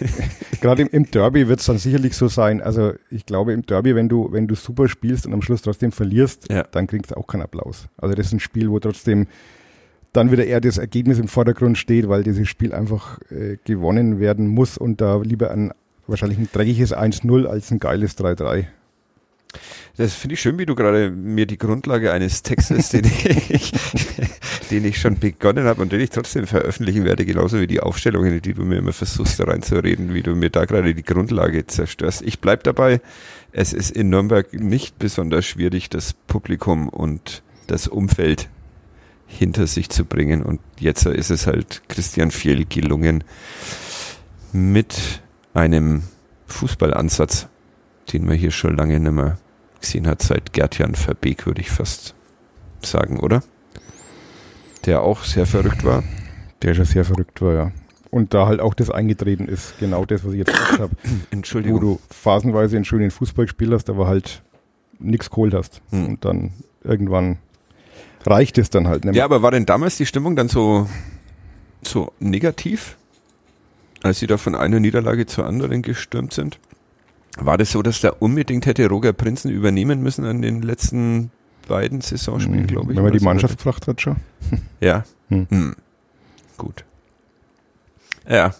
[0.60, 2.62] gerade im, im, Derby wird es dann sicherlich so sein.
[2.62, 5.92] Also ich glaube im Derby, wenn du, wenn du super spielst und am Schluss trotzdem
[5.92, 6.64] verlierst, ja.
[6.64, 7.88] dann kriegst du auch keinen Applaus.
[7.96, 9.26] Also das ist ein Spiel, wo trotzdem
[10.12, 14.46] dann wieder eher das Ergebnis im Vordergrund steht, weil dieses Spiel einfach äh, gewonnen werden
[14.46, 15.72] muss und da lieber ein
[16.06, 18.66] wahrscheinlich ein dreckiges 1-0 als ein geiles 3-3.
[19.96, 23.04] Das finde ich schön, wie du gerade mir die Grundlage eines Textes, den
[23.48, 23.72] ich,
[24.72, 28.40] den ich schon begonnen habe und den ich trotzdem veröffentlichen werde, genauso wie die Aufstellungen,
[28.40, 32.22] die du mir immer versuchst da reinzureden, wie du mir da gerade die Grundlage zerstörst.
[32.22, 33.02] Ich bleib dabei,
[33.52, 38.48] es ist in Nürnberg nicht besonders schwierig, das Publikum und das Umfeld
[39.26, 40.42] hinter sich zu bringen.
[40.42, 43.24] Und jetzt ist es halt Christian Fjell gelungen
[44.52, 46.02] mit einem
[46.46, 47.48] Fußballansatz,
[48.12, 49.38] den man hier schon lange nicht mehr
[49.80, 52.14] gesehen hat, seit Gertjan Verbeek, würde ich fast
[52.80, 53.42] sagen, oder?
[54.84, 56.02] Der auch sehr verrückt war.
[56.62, 57.72] Der schon sehr verrückt war, ja.
[58.10, 60.94] Und da halt auch das eingetreten ist, genau das, was ich jetzt gesagt habe.
[61.30, 61.76] Entschuldigung.
[61.76, 64.42] Wo du phasenweise einen schönen Fußball gespielt hast, aber halt
[64.98, 65.80] nichts geholt hast.
[65.90, 66.06] Hm.
[66.06, 66.52] Und dann
[66.84, 67.38] irgendwann
[68.24, 69.04] reicht es dann halt.
[69.04, 70.88] Nicht Ja, aber war denn damals die Stimmung dann so,
[71.82, 72.96] so negativ,
[74.02, 76.58] als sie da von einer Niederlage zur anderen gestürmt sind?
[77.38, 81.30] War das so, dass da unbedingt hätte Roger Prinzen übernehmen müssen an den letzten
[81.68, 82.96] beiden Saisonspielen, glaube ich?
[82.96, 84.16] Wenn man die Mannschaft gefragt hat schon.
[84.80, 85.04] Ja.
[85.28, 85.46] Hm.
[85.48, 85.76] Hm.
[86.58, 86.84] Gut.
[88.28, 88.54] Ja.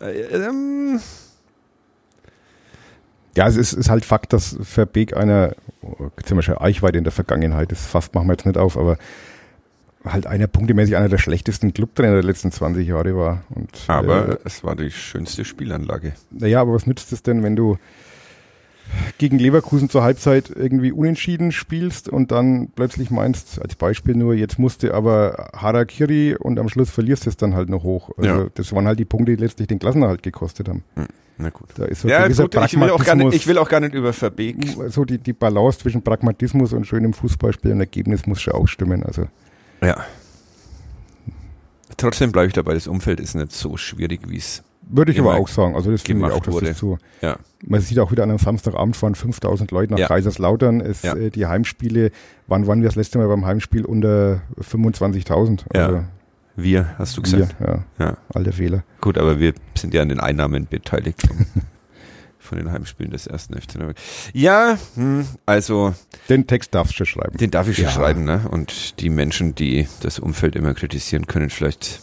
[0.00, 1.00] Äh, ähm,
[3.36, 5.54] Ja, es ist, ist halt Fakt, dass Verbeek einer,
[6.28, 8.98] wir schon Eichweite in der Vergangenheit, das fast machen wir jetzt nicht auf, aber
[10.04, 13.42] halt einer punktemäßig einer der schlechtesten Clubtrainer der letzten 20 Jahre war.
[13.50, 16.12] Und, aber äh, es war die schönste Spielanlage.
[16.30, 17.78] naja, aber was nützt es denn, wenn du
[19.18, 24.58] gegen Leverkusen zur Halbzeit irgendwie unentschieden spielst und dann plötzlich meinst, als Beispiel nur, jetzt
[24.58, 28.10] musste aber Harakiri und am Schluss verlierst du es dann halt noch hoch.
[28.16, 28.46] Also Ja.
[28.54, 30.82] das waren halt die Punkte, die letztlich den Klassenerhalt gekostet haben.
[31.38, 31.68] Na gut.
[31.76, 33.94] Da ist so Ja, gut, ich will, auch gar nicht, ich will auch gar nicht
[33.94, 34.56] über Verbeek.
[34.88, 39.02] so die, die Balance zwischen Pragmatismus und schönem Fußballspiel und Ergebnis muss schon auch stimmen.
[39.02, 39.26] Also
[39.82, 40.04] Ja.
[41.96, 44.62] Trotzdem bleibe ich dabei, das Umfeld ist nicht so schwierig, wie es.
[44.86, 45.74] Würde ich aber auch sagen.
[45.74, 46.66] Also das finde ich auch, dass wurde.
[46.66, 46.98] das so.
[47.20, 47.36] Ja.
[47.66, 50.08] Man sieht auch wieder an einem Samstagabend fahren 5000 Leute nach Ja.
[50.08, 50.80] Kaiserslautern.
[50.80, 51.14] Es, Ja.
[51.16, 52.10] äh, die Heimspiele,
[52.46, 55.64] wann waren wir das letzte Mal beim Heimspiel unter 25.000?
[55.74, 56.04] Ja, Also
[56.56, 57.56] Wir, hast du wir, gesagt.
[57.60, 58.16] ja, Ja.
[58.32, 58.84] alter Fehler.
[59.00, 61.22] Gut, aber wir sind ja an den Einnahmen beteiligt
[62.38, 63.96] von den Heimspielen des ersten FC Nürnberg.
[64.32, 65.94] Ja, hm, also
[66.28, 67.36] Den Text darfst du schreiben.
[67.38, 67.90] den darf ich schon Ja.
[67.90, 68.42] schreiben, ne?
[68.50, 72.00] Und die Menschen, die das Umfeld immer kritisieren, können vielleicht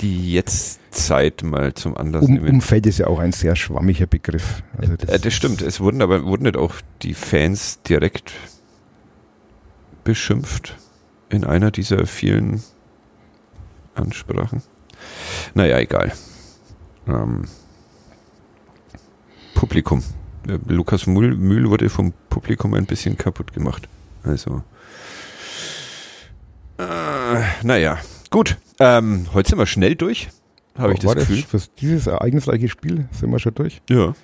[0.00, 2.48] die jetzt Zeit mal zum Anlass Um, nehmen.
[2.48, 4.62] Umfeld ist ja auch ein sehr schwammiger Begriff.
[4.76, 8.32] Also das, Äh, das stimmt, es wurden aber wurden nicht auch die Fans direkt
[10.04, 10.76] beschimpft
[11.28, 12.62] in einer dieser vielen
[13.94, 14.62] Ansprachen.
[15.54, 16.12] Naja, egal.
[17.06, 17.44] Ähm,
[19.54, 20.02] Publikum.
[20.48, 23.88] Äh, Lukas Mühl, Mühl wurde vom Publikum ein bisschen kaputt gemacht.
[24.22, 24.62] Also.
[26.78, 27.98] Äh, naja,
[28.30, 28.56] gut.
[28.80, 30.28] Ähm, heute sind wir schnell durch,
[30.76, 31.42] habe ich das war Gefühl.
[31.42, 33.80] für dieses ereignisreiche Spiel sind wir schon durch.
[33.90, 34.14] Ja.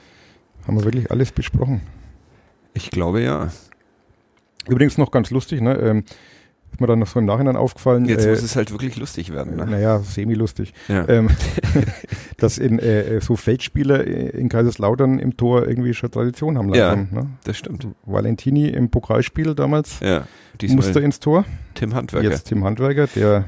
[0.67, 1.81] Haben wir wirklich alles besprochen.
[2.73, 3.51] Ich glaube ja.
[4.69, 5.75] Übrigens noch ganz lustig, ne?
[5.77, 6.05] Ähm,
[6.73, 8.05] ist mir dann noch so im Nachhinein aufgefallen.
[8.07, 9.57] Jetzt äh, muss es halt wirklich lustig werden.
[9.57, 9.65] Ne?
[9.67, 10.73] Naja, semi-lustig.
[10.89, 11.09] Ja.
[11.09, 11.29] Ähm,
[12.39, 16.93] dass in, äh, so Feldspieler äh, in Kaiserslautern im Tor irgendwie schon Tradition haben Ja.
[16.95, 17.17] langsam.
[17.17, 17.31] Ne?
[17.45, 17.87] Das stimmt.
[18.05, 20.27] Valentini im Pokalspiel damals Ja.
[20.69, 21.45] Musste ins Tor.
[21.75, 22.29] Tim Handwerker.
[22.31, 23.45] Jetzt Tim Handwerker, der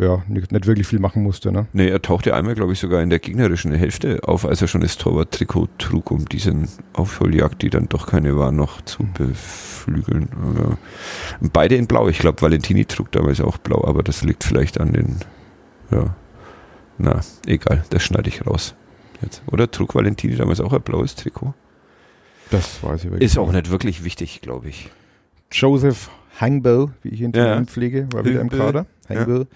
[0.00, 1.52] ja nicht, nicht wirklich viel machen musste.
[1.52, 1.66] Ne?
[1.72, 4.80] Nee, er tauchte einmal, glaube ich, sogar in der gegnerischen Hälfte auf, als er schon
[4.80, 10.28] das Torwart-Trikot trug, um diesen Aufholjagd, die dann doch keine war, noch zu beflügeln.
[10.42, 10.78] Aber
[11.52, 12.08] beide in Blau.
[12.08, 15.16] Ich glaube, Valentini trug damals auch Blau, aber das liegt vielleicht an den.
[15.90, 16.14] Ja.
[16.98, 18.74] Na, egal, das schneide ich raus.
[19.22, 19.42] Jetzt.
[19.50, 21.54] Oder trug Valentini damals auch ein blaues Trikot?
[22.50, 23.22] Das weiß ich wirklich.
[23.30, 24.90] Ist auch nicht wirklich wichtig, glaube ich.
[25.52, 27.62] Joseph Hangbo, wie ich ihn Ja.
[27.64, 28.86] pflege, war wieder im Hangbo.
[29.14, 29.46] Kader.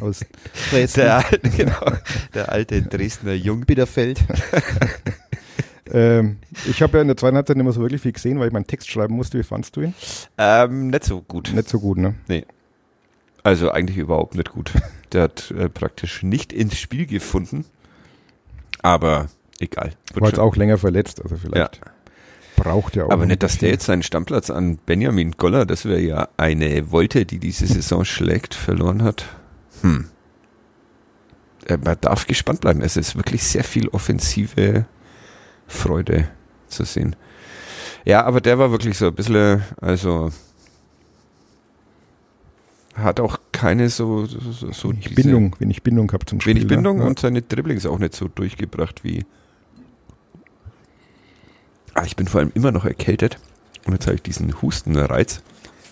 [0.04, 0.20] Aus
[0.70, 1.00] Dresden.
[1.00, 1.24] Der,
[1.56, 1.92] genau,
[2.34, 3.64] der alte Dresdner Jung.
[3.64, 4.20] Bitterfeld.
[5.92, 6.38] ähm,
[6.68, 8.52] ich habe ja in der zweiten Halbzeit nicht mehr so wirklich viel gesehen, weil ich
[8.52, 9.38] meinen Text schreiben musste.
[9.38, 9.94] Wie fandst du ihn?
[10.38, 11.52] Ähm, nicht so gut.
[11.54, 12.14] Nicht so gut, ne?
[13.42, 14.72] Also eigentlich überhaupt nicht gut.
[15.12, 17.64] Der hat äh, praktisch nicht ins Spiel gefunden.
[18.82, 19.28] Aber
[19.58, 19.92] egal.
[20.14, 21.80] War jetzt auch länger verletzt, also vielleicht
[22.56, 23.10] braucht er auch.
[23.10, 27.24] Aber nicht, dass der jetzt seinen Stammplatz an Benjamin Goller, das wäre ja eine Wolte,
[27.26, 29.26] die diese Saison schlägt, verloren hat.
[29.82, 30.08] Hm.
[31.66, 32.80] Äh, Man darf gespannt bleiben.
[32.80, 34.86] Es ist wirklich sehr viel offensive
[35.66, 36.28] Freude
[36.68, 37.16] zu sehen.
[38.04, 40.30] Ja, aber der war wirklich so ein bisschen, also
[42.94, 46.56] hat auch keine so, so, so wenig Bindung, wenig Bindung gehabt zum Spiel.
[46.56, 47.04] Wenig Bindung ne?
[47.04, 49.24] und seine Dribblings auch nicht so durchgebracht wie.
[51.94, 53.38] Ah, ich bin vor allem immer noch erkältet.
[53.84, 55.42] Und jetzt habe ich diesen Hustenreiz.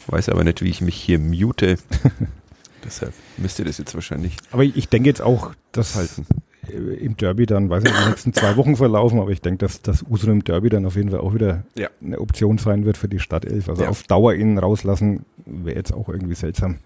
[0.06, 1.76] Weiß aber nicht, wie ich mich hier mute.
[2.84, 6.26] Deshalb müsst ihr das jetzt wahrscheinlich Aber ich denke jetzt auch, dass halten.
[6.68, 9.58] äh, im Derby dann, weiß ich nicht, die nächsten zwei Wochen verlaufen, aber ich denke,
[9.58, 11.88] dass das Uso im Derby dann auf jeden Fall auch wieder Ja.
[12.02, 13.68] eine Option sein wird für die Stadtelf.
[13.68, 13.88] Also Ja.
[13.90, 16.78] auf Dauer ihn rauslassen wäre jetzt auch irgendwie seltsam.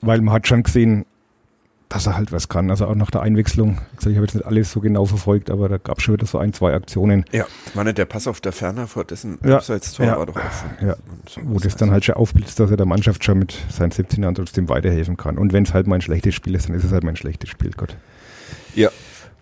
[0.00, 1.04] Weil man hat schon gesehen,
[1.90, 2.70] dass er halt was kann.
[2.70, 3.78] Also auch nach der Einwechslung.
[3.98, 6.38] Ich habe jetzt nicht alles so genau verfolgt, aber da gab es schon wieder so
[6.38, 9.56] ein, zwei Aktionen, Ja, war nicht der Pass auf der Ferner vor dessen Ja.
[9.56, 10.16] Abseits-Tor Ja.
[10.16, 10.70] war doch offen.
[10.80, 10.96] Ja.
[11.28, 14.22] So wo das dann halt schon aufblitzt, dass er der Mannschaft schon mit seinen 17
[14.22, 15.36] Jahren trotzdem weiterhelfen kann.
[15.36, 17.16] Und wenn es halt mal ein schlechtes Spiel ist, dann ist es halt mal ein
[17.16, 17.96] schlechtes Spiel, Gott.
[18.74, 18.88] Ja.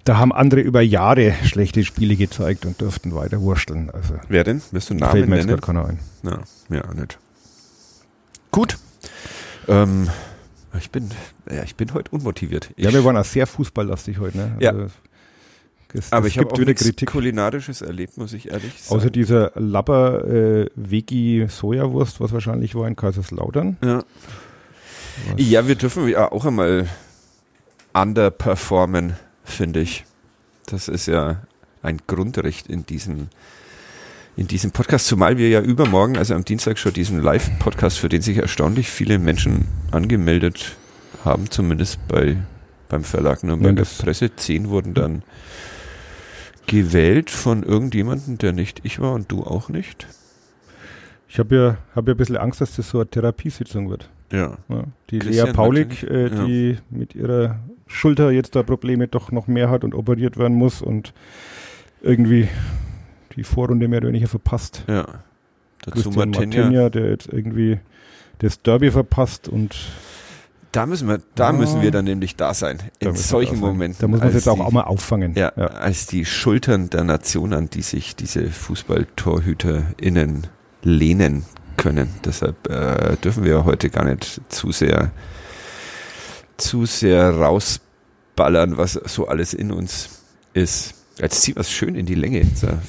[0.05, 3.91] Da haben andere über Jahre schlechte Spiele gezeigt und durften weiter wursteln.
[3.91, 4.63] Also Wer denn?
[4.71, 5.61] Wirst du fällt Namen mir jetzt nennen?
[5.61, 5.99] gerade keiner ein.
[6.23, 6.39] Ja,
[6.75, 7.19] ja, nicht.
[8.51, 8.79] Gut.
[9.69, 10.09] Ähm,
[10.79, 11.11] ich bin,
[11.51, 12.71] ja, ich bin heute unmotiviert.
[12.77, 14.39] Ich Ja, wir waren auch sehr fußballlastig heute.
[14.39, 14.57] Ne?
[14.61, 14.71] Ja.
[14.73, 14.87] Also,
[15.95, 17.09] es, Aber es ich habe auch nichts Kritik.
[17.11, 19.01] kulinarisches erlebt, muss ich ehrlich sagen.
[19.01, 23.77] Außer dieser Labber äh, Vegi Sojawurst, was wahrscheinlich war in Kaiserslautern.
[23.83, 23.99] ja.
[23.99, 24.05] Was-
[25.39, 26.87] ja, wir dürfen ja auch einmal
[27.93, 30.05] underperformen, finde ich.
[30.67, 31.43] Das ist ja
[31.83, 33.29] ein Grundrecht in diesem,
[34.37, 38.23] in diesem Podcast, zumal wir ja übermorgen, also am Dienstag schon diesen Live-Podcast, für den
[38.23, 40.77] sich erstaunlich viele Menschen angemeldet
[41.25, 42.37] haben, zumindest bei
[42.89, 44.35] beim Verlag Nürnberger das- Presse.
[44.35, 45.23] Zehn wurden dann
[46.67, 50.07] gewählt von irgendjemandem, der nicht ich war und du auch nicht.
[51.29, 54.09] Ich habe ja, hab ja ein bisschen Angst, dass das so eine Therapiesitzung wird.
[54.33, 54.57] Ja.
[54.69, 56.47] Ja, die Christian Lea Paulik, äh, natürlich, ja.
[56.47, 60.83] die mit ihrer Schulter jetzt da Probleme doch noch mehr hat und operiert werden muss
[60.83, 61.13] und
[62.03, 62.49] irgendwie
[63.37, 64.85] die Vorrunde mehr oder weniger verpasst.
[64.89, 65.07] Ja.
[65.83, 66.61] Dazu Christian Martinia.
[66.61, 67.79] Martinia, der jetzt irgendwie
[68.39, 69.75] das Derby verpasst und
[70.79, 71.53] Da müssen wir, da Ah.
[71.53, 72.79] müssen wir dann nämlich da sein.
[73.01, 73.59] da In solchen.
[73.59, 74.01] Momenten.
[74.01, 75.35] Da muss man es jetzt auch, die- auch mal auffangen.
[75.35, 80.47] Ja, als die Schultern der Nation, an die sich diese FußballtorhüterInnen
[80.83, 81.45] lehnen
[81.77, 82.09] können.
[82.25, 85.11] Deshalb äh, dürfen wir heute gar nicht zu sehr,
[86.57, 90.23] zu sehr rausballern, was so alles in uns
[90.55, 90.95] ist.
[91.19, 92.43] Jetzt ziehen wir es schön in die Länge.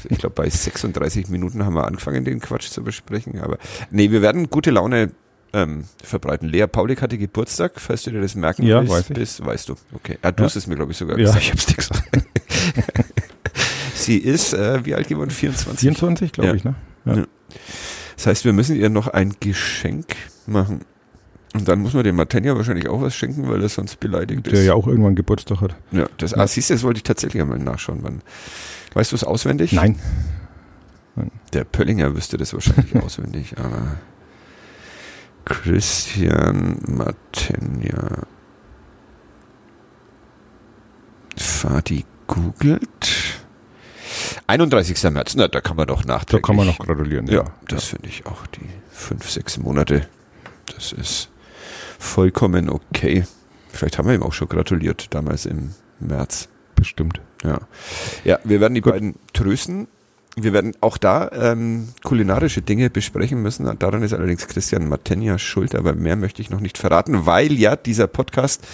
[0.10, 3.40] Ich glaube, bei 36 Minuten haben wir angefangen, den Quatsch zu besprechen.
[3.42, 3.58] Aber
[3.90, 5.12] nee, wir werden gute Laune
[5.54, 6.48] ähm, verbreiten.
[6.50, 9.16] Lea Paulik hatte Geburtstag, falls du dir das merken Ja, willst, weiß ich.
[9.16, 9.76] bist, weißt du.
[9.94, 10.18] Okay.
[10.22, 10.46] Ah, du Ja.
[10.48, 11.44] hast es mir, glaube ich, sogar Ja, gesagt.
[11.44, 12.10] ich hab's dir gesagt.
[13.94, 15.30] Sie ist, äh, wie alt geworden?
[15.30, 15.80] 24.
[15.80, 16.56] 24, glaube Ja.
[16.56, 16.76] ich, ne?
[18.16, 20.16] Das heißt, wir müssen ihr noch ein Geschenk
[20.48, 20.82] machen.
[21.56, 24.54] Und dann muss man dem Martenia wahrscheinlich auch was schenken, weil er sonst beleidigt Der
[24.54, 24.66] ist.
[24.66, 25.76] ja auch irgendwann Geburtstag hat.
[25.92, 28.00] ja, das, ah, siehst du, das wollte ich tatsächlich einmal nachschauen.
[28.04, 28.22] Wann.
[28.94, 29.74] Weißt du es auswendig?
[29.74, 29.98] Nein.
[31.54, 33.98] Der Pöllinger wüsste das wahrscheinlich auswendig, aber
[35.50, 38.24] Christian Martenia.
[41.38, 43.40] Fadi googelt.
[44.48, 45.04] 31.
[45.12, 46.44] März, na, da kann man doch Da nachträglich.
[46.46, 47.28] kann man noch gratulieren.
[47.28, 48.48] Ja, das finde ich auch.
[48.48, 50.08] Die fünf, sechs Monate,
[50.76, 51.30] das ist
[52.00, 53.26] vollkommen okay.
[53.70, 56.50] Vielleicht haben wir ihm auch schon gratuliert, damals im März.
[56.76, 57.22] bestimmt.
[57.44, 57.60] Ja,
[58.24, 58.94] ja wir werden die Gut.
[58.94, 59.88] beiden trösten.
[60.36, 63.70] Wir werden auch da ähm, kulinarische Dinge besprechen müssen.
[63.80, 67.76] Daran ist allerdings Christian Martenia schuld, aber mehr möchte ich noch nicht verraten, weil ja
[67.76, 68.66] dieser Podcast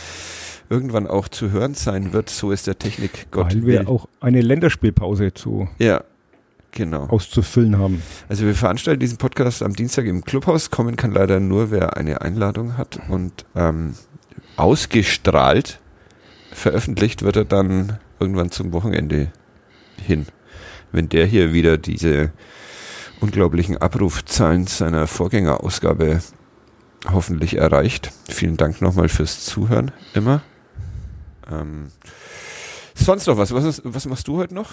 [0.70, 2.30] irgendwann auch zu hören sein wird.
[2.30, 3.80] So ist der Technik Gott Weil will.
[3.80, 6.04] wir auch eine Länderspielpause zu ja,
[6.72, 7.06] genau.
[7.08, 8.02] auszufüllen haben.
[8.30, 10.70] Also wir veranstalten diesen Podcast am Dienstag im Clubhaus.
[10.70, 13.00] Kommen kann leider nur, wer eine Einladung hat.
[13.10, 13.96] Und ähm,
[14.58, 15.80] ausgestrahlt,
[16.52, 19.32] veröffentlicht wird er dann irgendwann zum Wochenende
[20.02, 20.26] hin.
[20.96, 22.32] Wenn der hier wieder diese
[23.20, 26.22] unglaublichen Abrufzahlen seiner Vorgängerausgabe
[27.12, 28.12] hoffentlich erreicht.
[28.30, 30.42] Vielen Dank nochmal fürs Zuhören immer.
[31.52, 31.88] Ähm,
[32.96, 33.54] sonst noch was?
[33.54, 34.72] Was, was machst du heute noch?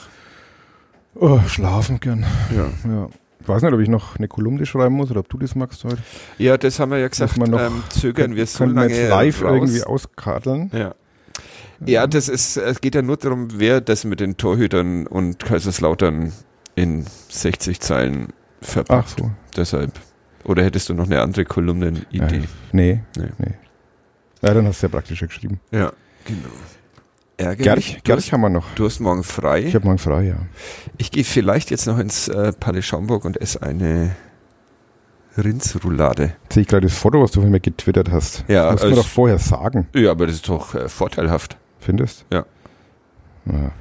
[1.14, 2.24] Oh, schlafen gern.
[2.54, 2.68] Ja.
[2.90, 3.08] Ja.
[3.40, 5.82] Ich weiß nicht, ob ich noch eine Kolumne schreiben muss oder ob du das magst
[5.84, 5.98] heute.
[6.38, 7.36] Ja, das haben wir ja gesagt.
[7.36, 9.52] Man noch- ähm, zögern wir so Können wir lange jetzt live raus.
[9.54, 10.70] irgendwie auskarteln.
[10.72, 10.94] Ja.
[11.86, 16.32] Ja, das ist, es geht ja nur darum, wer das mit den Torhütern und Kaiserslautern
[16.74, 18.28] in 60 Zeilen
[18.62, 19.18] Ach verpackt.
[19.18, 19.30] so.
[19.56, 19.92] Deshalb.
[20.44, 22.04] Oder hättest du noch eine andere Kolumnenidee?
[22.10, 22.26] Ja.
[22.72, 23.00] Nee.
[23.16, 23.28] Nee.
[23.38, 23.54] nee.
[24.42, 25.60] Ja, dann hast du ja praktischer geschrieben.
[25.70, 25.92] Ja,
[26.24, 26.48] genau.
[27.36, 28.02] Ärgerlich.
[28.04, 28.66] Gerch, haben wir noch.
[28.74, 29.62] du hast morgen frei.
[29.64, 30.36] Ich habe morgen frei, ja.
[30.98, 34.14] Ich gehe vielleicht jetzt noch ins äh, Palais Schaumburg und esse eine
[35.36, 36.34] Rindsroulade.
[36.52, 38.44] Sehe ich gerade das Foto, was du von mir getwittert hast.
[38.48, 40.88] Ja, das musst du mir also- doch vorher sagen, Ja, aber das ist doch äh,
[40.88, 41.56] vorteilhaft.
[41.82, 42.24] Findest?
[42.32, 42.46] Ja.
[43.46, 43.72] ja.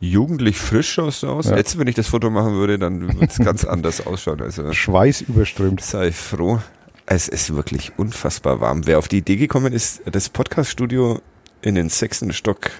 [0.00, 1.46] Jugendlich frisch schaust du aus.
[1.46, 1.56] Ja.
[1.56, 4.42] Jetzt, wenn ich das Foto machen würde, dann würde es ganz anders ausschauen.
[4.42, 5.80] Also Schweiß überströmt.
[5.80, 6.60] sei froh.
[7.06, 8.86] Es ist wirklich unfassbar warm.
[8.86, 11.20] Wer auf die Idee gekommen ist, das Podcaststudio
[11.60, 12.70] in den sechsten Stock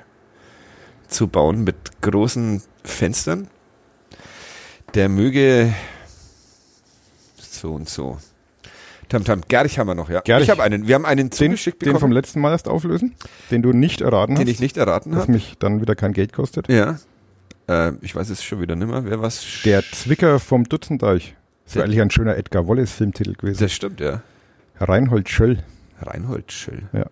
[1.07, 3.49] zu bauen mit großen Fenstern,
[4.95, 5.73] der möge
[7.37, 8.19] so und so.
[9.13, 10.23] Tamtam, Gerch haben wir noch, ja.
[10.23, 10.45] Gerch.
[10.45, 10.89] Ich habe einen.
[10.89, 13.15] Wir haben einen Den, zugeschickt den vom bekommen, letzten Mal erst auflösen,
[13.51, 15.33] den du nicht erraten den hast, ich nicht erraten was habe.
[15.33, 16.69] mich dann wieder kein Geld kostet.
[16.69, 16.99] Ja.
[17.69, 19.05] Äh, ich weiß es schon wieder nimmer.
[19.05, 19.45] Wer was?
[19.65, 21.37] Der Zwicker vom Dutzendeich.
[21.67, 23.61] Das wäre eigentlich ein schöner Edgar Wallace Filmtitel gewesen.
[23.61, 24.23] Das stimmt, ja.
[24.81, 25.59] Reinhold Schöll.
[26.01, 26.83] Reinhold Schill.
[26.95, 27.07] Ja.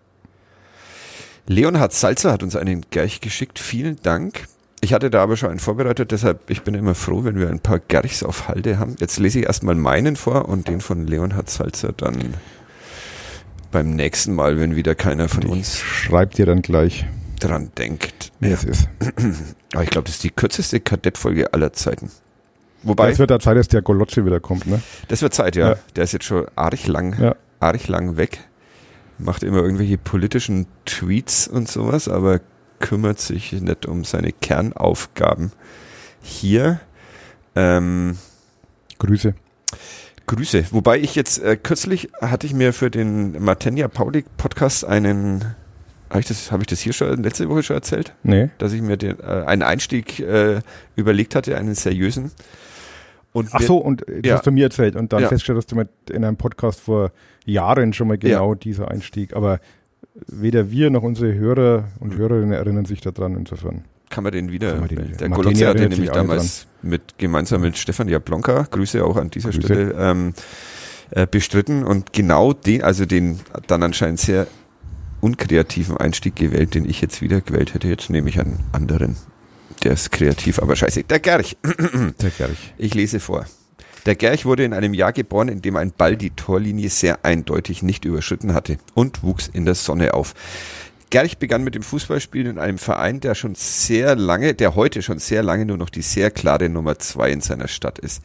[1.47, 3.59] Leonhard Salzer hat uns einen Gerch geschickt.
[3.59, 4.47] Vielen Dank.
[4.83, 7.59] Ich hatte da aber schon einen vorbereitet, deshalb ich bin immer froh, wenn wir ein
[7.59, 8.95] paar Gerchs auf Halde haben.
[8.99, 12.33] Jetzt lese ich erstmal meinen vor und den von Leonhard Salzer dann
[13.71, 17.05] beim nächsten Mal, wenn wieder keiner von uns Schreib dir dann gleich,
[17.39, 18.31] dran denkt.
[18.39, 18.89] wer es ist.
[19.73, 22.11] Aber ich glaube, das ist die kürzeste Kadettfolge aller Zeiten.
[22.83, 24.81] Wobei, Es wird da Zeit, dass der Golotze wieder kommt, ne?
[25.07, 25.69] das wird Zeit, ja.
[25.71, 25.75] Ja.
[25.95, 27.35] Der ist jetzt schon arg lang, Ja.
[27.59, 28.39] arg lang weg.
[29.19, 32.41] Macht immer irgendwelche politischen Tweets und sowas, aber
[32.81, 35.51] kümmert sich nicht um seine Kernaufgaben.
[36.21, 36.79] Hier,
[37.55, 38.17] ähm,
[38.99, 39.33] Grüße.
[40.27, 40.65] Grüße.
[40.71, 45.43] Wobei ich jetzt äh, kürzlich hatte ich mir für den Martenia Paulik Podcast einen,
[46.09, 48.13] habe ich das, habe ich das hier schon letzte Woche schon erzählt?
[48.23, 48.49] Nee.
[48.59, 50.59] dass ich mir den, äh, einen Einstieg äh,
[50.95, 52.31] überlegt hatte, einen seriösen.
[53.33, 54.35] Und Ach so, und äh, das Ja.
[54.37, 55.29] hast du mir erzählt und dann Ja.
[55.29, 57.11] festgestellt, dass du mit in einem Podcast vor
[57.45, 59.59] Jahren schon mal genau dieser Einstieg, aber
[60.27, 63.85] weder wir noch unsere Hörer und Hörerinnen erinnern sich daran insofern.
[64.09, 64.75] Kann man den wieder?
[64.75, 65.17] Man den wieder.
[65.17, 69.65] der Golotze hatte nämlich damals mit, gemeinsam mit Stefan Jablonka, Grüße auch an dieser Grüße.
[69.65, 70.33] Stelle, ähm,
[71.11, 74.47] äh, bestritten und genau den, also den dann anscheinend sehr
[75.21, 77.87] unkreativen Einstieg gewählt, den ich jetzt wieder gewählt hätte.
[77.87, 79.15] Jetzt nehme ich einen anderen.
[79.83, 81.03] Der ist kreativ, aber scheiße.
[81.03, 81.57] Der Gerch.
[81.63, 82.73] Der Gerch.
[82.77, 83.45] Ich lese vor.
[84.05, 87.83] Der Gerch wurde in einem Jahr geboren, in dem ein Ball die Torlinie sehr eindeutig
[87.83, 90.33] nicht überschritten hatte und wuchs in der Sonne auf.
[91.11, 95.19] Gerch begann mit dem Fußballspielen in einem Verein, der schon sehr lange, der heute schon
[95.19, 98.23] sehr lange nur noch die sehr klare Nummer zwei in seiner Stadt ist.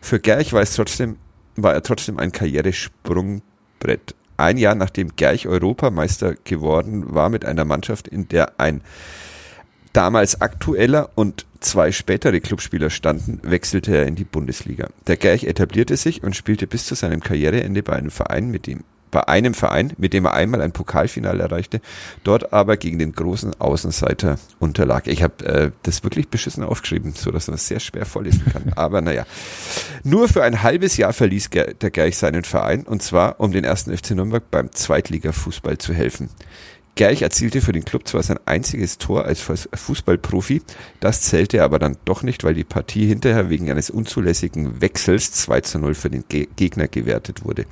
[0.00, 1.16] Für Gerch war es trotzdem,
[1.54, 4.14] war er trotzdem ein Karrieresprungbrett.
[4.36, 8.80] Ein Jahr nachdem Gerch Europameister geworden war mit einer Mannschaft, in der ein
[9.94, 14.88] damals aktueller und zwei spätere Clubspieler standen, wechselte er in die Bundesliga.
[15.06, 18.84] Der Gerch etablierte sich und spielte bis zu seinem Karriereende bei einem Verein, mit dem
[19.14, 21.80] bei einem Verein, mit dem er einmal ein Pokalfinale erreichte,
[22.24, 25.06] dort aber gegen den großen Außenseiter unterlag.
[25.06, 28.72] Ich habe äh, das wirklich beschissen aufgeschrieben, so dass man es sehr schwer vorlesen kann.
[28.74, 29.24] Aber naja,
[30.02, 33.96] nur für ein halbes Jahr verließ der Gerch seinen Verein und zwar, um den ersten
[33.96, 36.28] FC Nürnberg beim Zweitliga-Fußball zu helfen.
[36.94, 40.62] Gerch erzielte für den Club zwar sein einziges Tor als Fuß- Fußballprofi,
[41.00, 45.60] das zählte aber dann doch nicht, weil die Partie hinterher wegen eines unzulässigen Wechsels 2
[45.62, 47.66] zu 0 für den Ge Gegner gewertet wurde.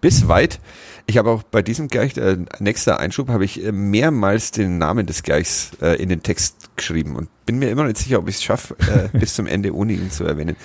[0.00, 0.60] Bis weit,
[1.06, 5.06] ich habe auch bei diesem Gerch, äh, nächster Einschub, habe ich äh, mehrmals den Namen
[5.06, 8.36] des Gerchs äh, in den Text geschrieben und bin mir immer nicht sicher, ob ich
[8.36, 10.56] es schaffe, äh, bis zum Ende ohne ihn zu erwähnen.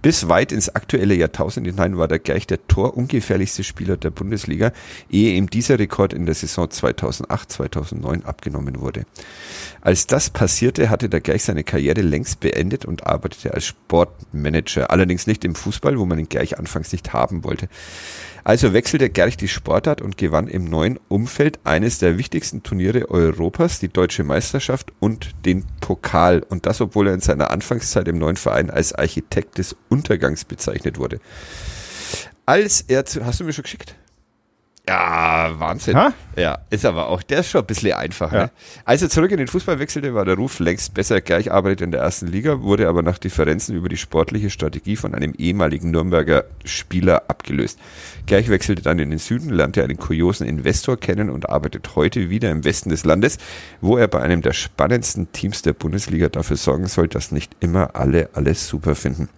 [0.00, 4.72] Bis weit ins aktuelle Jahrtausend hinein war der Gerch der torungefährlichste Spieler der Bundesliga,
[5.10, 9.06] ehe ihm dieser Rekord in der Saison 2008-2009 abgenommen wurde.
[9.80, 15.26] Als das passierte, hatte der Gerch seine Karriere längst beendet und arbeitete als Sportmanager, allerdings
[15.26, 17.68] nicht im Fußball, wo man den Gerch anfangs nicht haben wollte.
[18.48, 23.78] Also wechselte Gerch die Sportart und gewann im neuen Umfeld eines der wichtigsten Turniere Europas,
[23.78, 26.42] die deutsche Meisterschaft und den Pokal.
[26.48, 30.98] Und das, obwohl er in seiner Anfangszeit im neuen Verein als Architekt des Untergangs bezeichnet
[30.98, 31.20] wurde.
[32.46, 33.94] Als er zu, hast du mir schon geschickt?
[34.88, 35.96] Ja, Wahnsinn.
[35.96, 36.14] Ha?
[36.34, 38.32] Ja, ist aber auch, der ist schon ein bisschen einfach.
[38.32, 38.44] Ja.
[38.44, 38.50] Ne?
[38.86, 41.20] Als er zurück in den Fußball wechselte, war der Ruf längst besser.
[41.20, 45.14] Gleich arbeitet in der ersten Liga, wurde aber nach Differenzen über die sportliche Strategie von
[45.14, 47.78] einem ehemaligen Nürnberger Spieler abgelöst.
[48.24, 52.50] Gleich wechselte dann in den Süden, lernte einen kuriosen Investor kennen und arbeitet heute wieder
[52.50, 53.36] im Westen des Landes,
[53.82, 57.94] wo er bei einem der spannendsten Teams der Bundesliga dafür sorgen soll, dass nicht immer
[57.94, 59.28] alle alles super finden.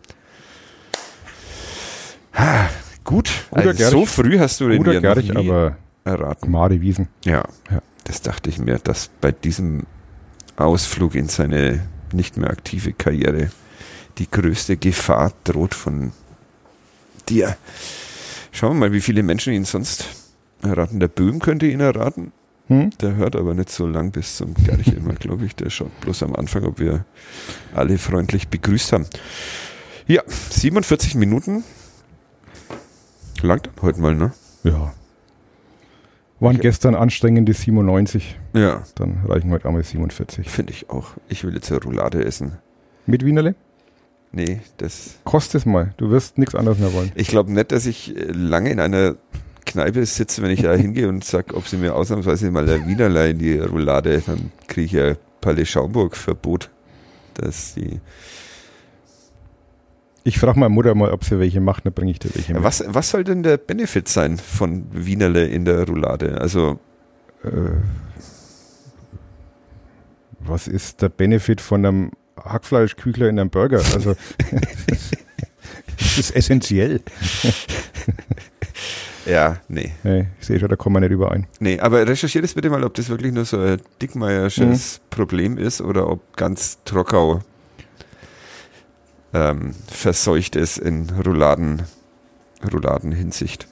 [2.32, 2.68] Ah,
[3.04, 4.08] gut, also so Gerich.
[4.08, 6.50] früh hast du den Guter ja Gerich, aber erraten.
[6.50, 7.08] Made Wiesen.
[7.24, 7.82] Ja, Ja.
[8.04, 9.84] das dachte ich mir, dass bei diesem
[10.56, 11.80] Ausflug in seine
[12.12, 13.50] nicht mehr aktive Karriere
[14.18, 16.12] die größte Gefahr droht von
[17.28, 17.56] dir.
[18.52, 20.06] Schauen wir mal, wie viele Menschen ihn sonst
[20.62, 20.98] erraten.
[21.00, 22.32] Der Böhm könnte ihn erraten.
[22.66, 22.90] Hm?
[23.00, 25.54] Der hört aber nicht so lang bis zum Gerch immer, glaube ich.
[25.56, 27.04] Der schaut bloß am Anfang, ob wir
[27.74, 29.06] alle freundlich begrüßt haben.
[30.06, 31.62] Ja, 47 Minuten.
[33.42, 34.32] Langt dann heute mal, ne?
[34.64, 34.92] Ja.
[36.40, 36.62] Waren Okay.
[36.62, 40.48] gestern anstrengende 97, Ja, dann reichen heute einmal 47.
[40.48, 41.08] finde ich auch.
[41.28, 42.52] Ich will jetzt eine Roulade essen.
[43.06, 43.54] Mit Wienerle?
[44.32, 45.92] Nee, das Kost es mal.
[45.96, 47.12] Du wirst nichts anderes mehr wollen.
[47.14, 49.16] Ich glaube nicht, dass ich äh, lange in einer
[49.66, 53.30] Kneipe sitze, wenn ich da hingehe und sage, ob sie mir ausnahmsweise mal ein Wienerlei
[53.30, 56.70] in die Roulade, dann kriege ich ja Palais Schaumburg-Verbot.
[57.34, 58.00] Dass die
[60.24, 62.62] Ich frage meine Mutter mal, ob sie welche macht, dann bringe ich dir welche mit.
[62.62, 66.40] was, was soll denn der Benefit sein von Wienerle in der Roulade?
[66.40, 66.78] Also,
[67.42, 67.48] Äh,
[70.40, 72.10] was ist der Benefit von einem
[72.42, 73.82] Hackfleischküchler in einem Burger?
[73.94, 74.14] Also,
[75.98, 77.00] das ist essentiell.
[79.26, 79.92] ja, nee.
[80.02, 81.46] Nee, ich sehe schon, da kommen wir nicht überein.
[81.60, 85.80] Nee, aber recherchiert es bitte mal, ob das wirklich nur so ein dickmeiersches Problem ist
[85.80, 87.40] oder ob ganz Trockau
[89.32, 91.82] ähm, verseucht ist in Rouladen,
[92.72, 93.68] Rouladen-Hinsicht.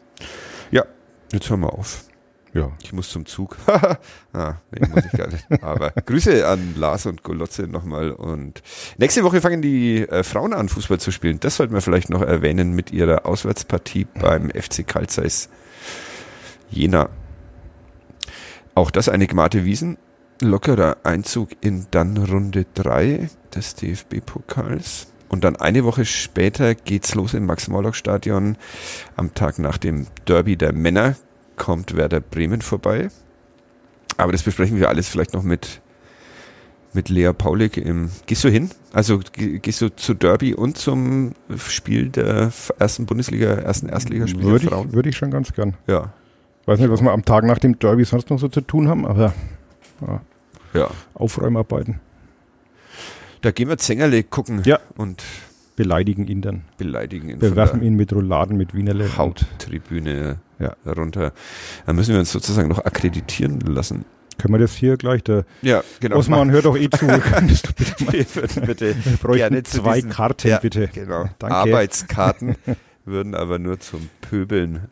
[0.71, 0.85] Ja,
[1.33, 2.05] jetzt hören wir auf.
[2.55, 2.73] Ja.
[2.83, 3.57] Ich muss zum Zug.
[4.33, 5.47] ah, nee, muss ich gar nicht.
[5.63, 8.11] Aber Grüße an Lars und Golotze nochmal.
[8.11, 8.63] Und
[8.97, 11.41] nächste Woche fangen die äh, Frauen an, Fußball zu spielen.
[11.41, 15.51] Das sollten wir vielleicht noch erwähnen mit ihrer Auswärtspartie beim FC Carl Zeiss
[16.71, 17.11] Jena.
[18.75, 19.99] Auch das eine Gmate Wiesen.
[20.41, 25.09] Lockerer Einzug in dann Runde 3 des DFB-Pokals.
[25.29, 28.57] Und dann eine Woche später geht's los im Max-Morlock-Stadion.
[29.17, 31.17] Am Tag nach dem Derby der Männer
[31.57, 33.09] kommt Werder Bremen vorbei.
[34.17, 35.81] Aber das besprechen wir alles vielleicht noch mit,
[36.95, 38.11] mit Lea Paulik im.
[38.27, 38.71] Gehst du hin?
[38.93, 44.61] Also ge- gehst du zu Derby und zum Spiel der ersten Bundesliga, ersten Erstligaspiel Würde
[44.61, 44.89] der Frauen?
[44.89, 45.75] ich, würde ich schon ganz gern.
[45.87, 46.13] Ja.
[46.65, 49.07] Weiß nicht, was wir am Tag nach dem Derby sonst noch so zu tun haben,
[49.07, 49.35] aber
[50.01, 50.21] ja,
[50.75, 50.91] Ja.
[51.15, 52.01] Aufräumarbeiten.
[53.43, 54.79] Da gehen wir Zängerle gucken Ja.
[54.97, 55.23] und
[55.77, 56.63] Beleidigen ihn dann.
[56.77, 59.05] beleidigen ihn Bewerfen ihn mit Rouladen, mit Wienerle.
[59.05, 60.75] der Haupttribüne Ja.
[60.91, 61.33] runter.
[61.87, 64.05] Da müssen wir uns sozusagen noch akkreditieren lassen.
[64.39, 65.23] Können wir das hier gleich?
[65.25, 66.17] Der Ja, genau.
[66.17, 67.07] Osman hört doch eh zu.
[67.07, 70.89] Könntest du bitte mal- bitte Wir gerne zwei diesen- Karten, Ja, bitte.
[70.93, 71.29] Genau.
[71.39, 71.57] Danke.
[71.57, 72.57] Arbeitskarten
[73.05, 74.89] würden aber nur zum Pöbeln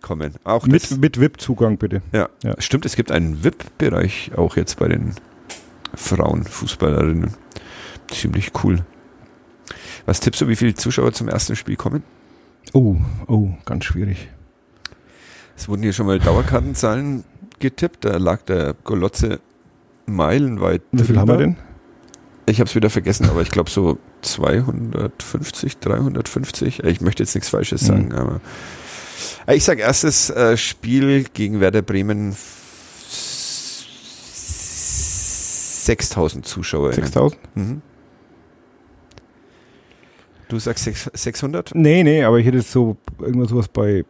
[0.00, 0.34] kommen.
[0.44, 2.02] Auch das, Mit, mit VIP-Zugang, bitte.
[2.12, 2.28] ja.
[2.42, 2.54] ja.
[2.60, 5.14] Stimmt, es gibt einen VIP-Bereich auch jetzt bei den
[5.94, 7.30] Frauenfußballerinnen.
[8.14, 8.84] Ziemlich cool.
[10.06, 12.02] Was tippst du, wie viele Zuschauer zum ersten Spiel kommen?
[12.72, 12.96] Oh,
[13.26, 14.28] oh, ganz schwierig.
[15.56, 17.24] Es wurden hier schon mal Dauerkartenzahlen
[17.58, 18.04] getippt.
[18.04, 19.40] Da lag der Golotze
[20.06, 20.82] meilenweit.
[20.92, 21.56] Wie viel haben wir denn?
[22.46, 26.82] Ich habe es wieder vergessen, aber ich glaube so 250, 350.
[26.84, 27.86] Ich möchte jetzt nichts Falsches Mhm.
[27.86, 28.40] sagen, aber
[29.46, 32.60] Äh, ich sage erstes äh, Spiel gegen Werder Bremen f-
[35.86, 36.92] 6000 Zuschauer.
[36.92, 37.38] 6000?
[37.56, 37.82] Mhm.
[40.48, 41.72] Du sagst sechs- 600?
[41.74, 44.04] Nee, nee, aber ich hätte so irgendwas sowas bei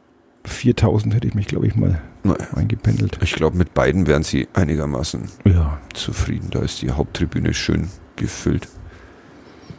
[0.47, 2.37] 4000 hätte ich mich, glaube ich, mal Naja.
[2.55, 3.19] eingependelt.
[3.23, 5.81] Ich glaube, mit beiden wären sie einigermaßen Ja.
[5.95, 6.51] zufrieden.
[6.51, 8.69] Da ist die Haupttribüne schön gefüllt.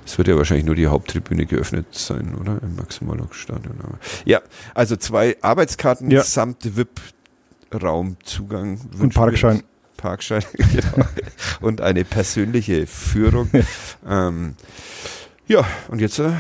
[0.06, 2.60] Es wird ja wahrscheinlich nur die Haupttribüne geöffnet sein, oder?
[2.64, 3.76] Im Maximalock-Stadion.
[3.82, 4.42] Aber- Ja,
[4.74, 6.24] also zwei Arbeitskarten Ja.
[6.24, 8.80] samt VIP-Raumzugang.
[9.00, 9.62] Und Parkschein.
[9.98, 10.44] Parkschein,
[10.74, 11.06] genau.
[11.62, 13.50] Und eine persönliche Führung.
[14.08, 14.56] ähm,
[15.48, 16.32] ja, und jetzt, äh,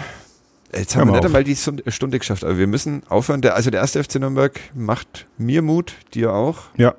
[0.74, 1.26] jetzt haben wir mal nicht auf.
[1.26, 1.56] einmal die
[1.92, 3.42] Stunde geschafft, aber wir müssen aufhören.
[3.42, 6.58] Der, also der erste FC Nürnberg macht mir Mut, dir auch.
[6.78, 6.96] Ja.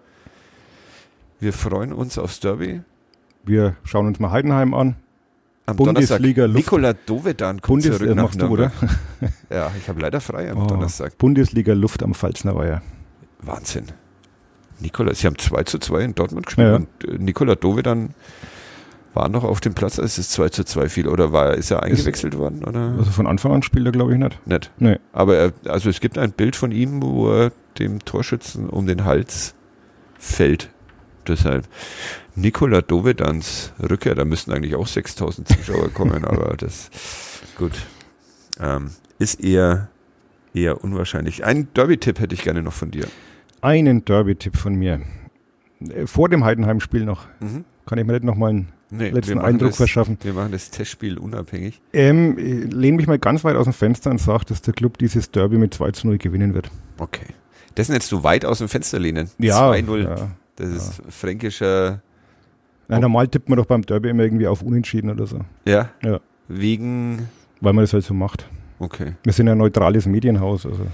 [1.41, 2.81] Wir freuen uns aufs Derby.
[3.45, 4.97] Wir schauen uns mal Heidenheim an.
[5.67, 6.55] Am Bundesliga Donnerstag.
[6.55, 8.71] Luft- Nikola Dovedan kommt Bundes zurück äh, nach machst du, oder?
[9.51, 11.19] Ja, ich habe leider frei am Oh, Donnerstag.
[11.19, 12.83] Bundesliga Luft am Pfalzner Weiher.
[13.43, 13.87] Wahnsinn.
[14.79, 18.11] Nikola, sie haben 2 zu 2 in Dortmund gespielt Ja, und äh, Nikola Dovedan
[19.17, 21.09] war noch auf dem Platz, als es 2 zu 2 fiel.
[21.09, 22.63] Oder war, ist er eingewechselt worden?
[22.65, 22.95] Oder?
[22.99, 24.47] Also von Anfang an spielt er, glaube ich, nicht.
[24.47, 24.71] Nicht.
[24.79, 24.99] Nee.
[25.13, 29.05] Aber er, also es gibt ein Bild von ihm, wo er dem Torschützen um den
[29.05, 29.55] Hals
[30.19, 30.71] fällt.
[31.27, 31.67] Deshalb
[32.37, 36.91] Nikola Dovedans Rückkehr, da müssten eigentlich auch 6000 Zuschauer kommen, aber das,
[37.57, 37.73] gut,
[38.61, 39.89] ähm, ist eher,
[40.55, 41.43] eher unwahrscheinlich.
[41.43, 43.07] Einen Derby-Tipp hätte ich gerne noch von dir.
[43.63, 45.01] Einen Derby-Tipp von mir.
[45.81, 47.27] Äh, Vor dem Heidenheim-Spiel noch.
[47.41, 47.65] Mhm.
[47.87, 50.17] Kann ich mir nicht noch mal einen Nee, letzten wir machen Eindruck das, verschaffen.
[50.23, 51.81] Wir machen das Testspiel unabhängig.
[51.93, 54.99] Ähm, ich lehne mich mal ganz weit aus dem Fenster und sage, dass der Club
[54.99, 56.71] dieses Derby mit 2 zu 0 gewinnen wird.
[56.99, 57.27] Okay.
[57.75, 59.29] Das sind jetzt du weit aus dem Fenster lehnen.
[59.39, 60.03] Ja, 2-0.
[60.05, 60.31] Ja.
[60.55, 62.01] Das ist fränkischer,
[62.89, 65.41] Nein, normal tippt man doch beim Derby immer irgendwie auf Unentschieden oder so.
[65.67, 65.91] ja?
[66.03, 66.21] Ja.
[66.49, 67.29] Wegen,
[67.61, 68.49] Weil man das halt so macht.
[68.79, 69.15] okay.
[69.25, 70.87] Wir sind ja ein neutrales Medienhaus, also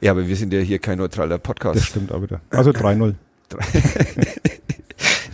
[0.00, 1.76] Ja, aber wir sind ja hier kein neutraler Podcast.
[1.76, 2.40] das stimmt auch wieder.
[2.50, 3.14] Also 3-0.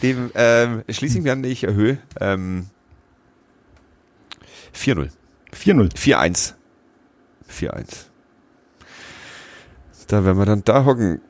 [0.04, 1.96] Dem ähm, schließe ich mich an, ich erhöhe.
[2.20, 2.66] Ähm,
[4.74, 5.08] 4-0.
[5.54, 5.96] 4-0.
[5.96, 6.52] 4-1.
[7.50, 7.84] 4-1.
[10.08, 11.22] Da werden wir dann da hocken.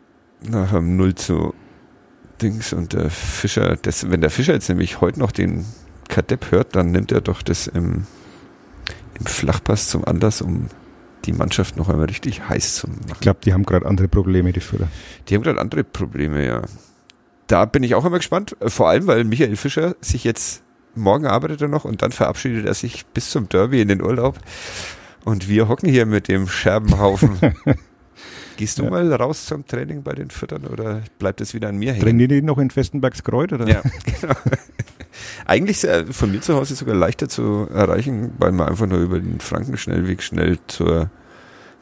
[0.42, 1.54] Nach einem 0 zu
[2.42, 5.64] Dings und der Fischer, das, wenn der Fischer jetzt nämlich heute noch den
[6.08, 8.06] Kadepp hört, dann nimmt er doch das im,
[9.18, 10.68] im Flachpass zum Anlass, um
[11.26, 13.06] die Mannschaft noch einmal richtig heiß zu machen.
[13.14, 14.88] Ich glaube, die haben gerade andere Probleme, die Führer.
[15.28, 16.62] Die haben gerade andere Probleme, ja.
[17.46, 20.62] Da bin ich auch immer gespannt, vor allem, weil Michael Fischer sich jetzt,
[20.94, 24.38] morgen arbeitet er noch und dann verabschiedet er sich bis zum Derby in den Urlaub.
[25.24, 27.38] Und wir hocken hier mit dem Scherbenhaufen.
[28.56, 28.90] Gehst du Ja.
[28.90, 32.04] mal raus zum Training bei den Füttern oder bleibt es wieder an mir hängen?
[32.04, 33.66] Trainieren die noch in Festenbergs Kreuz, oder?
[33.68, 33.82] Ja,
[34.20, 34.34] genau.
[35.46, 39.18] Eigentlich äh, von mir zu Hause sogar leichter zu erreichen, weil man einfach nur über
[39.18, 41.10] den Frankenschnellweg schnell zur,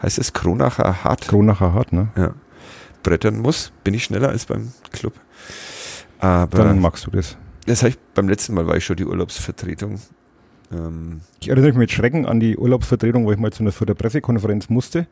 [0.02, 1.28] heißt es Kronacher Hart?
[1.28, 2.08] Kronacher Hart, ne?
[2.16, 2.32] ja,
[3.02, 5.14] brettern muss, bin ich schneller als beim Club.
[6.18, 7.36] Aber Dann magst du das.
[7.66, 10.00] das habe ich beim letzten Mal war ich schon die Urlaubsvertretung.
[10.72, 13.94] Ähm, Ich erinnere mich mit Schrecken an die Urlaubsvertretung, wo ich mal zu einer der
[13.94, 15.06] Pressekonferenz musste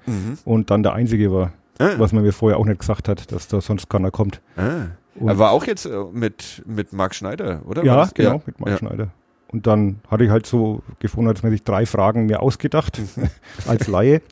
[0.44, 3.48] und dann der Einzige war, Ah, was man mir vorher auch nicht gesagt hat, dass
[3.48, 4.40] da sonst keiner kommt.
[4.56, 4.86] ah.
[5.22, 7.84] Er war auch jetzt äh, mit, mit Marc Schneider, oder?
[7.84, 8.78] Ja, genau, mit Marc ja.
[8.78, 9.08] Schneider.
[9.48, 13.00] Und dann hatte ich halt so gefunden, als hätte ich drei Fragen mir ausgedacht,
[13.66, 14.22] als Laie.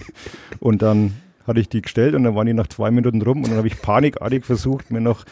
[0.58, 1.14] und dann
[1.46, 3.68] hatte ich die gestellt und dann waren die nach zwei Minuten rum und dann habe
[3.68, 5.24] ich panikartig versucht, mir noch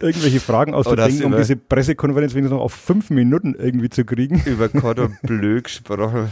[0.00, 4.04] irgendwelche Fragen Oh, auszudenken, du um diese Pressekonferenz wenigstens noch auf fünf Minuten irgendwie zu
[4.04, 4.42] kriegen.
[4.44, 6.30] Über Cordon Bleu gesprochen.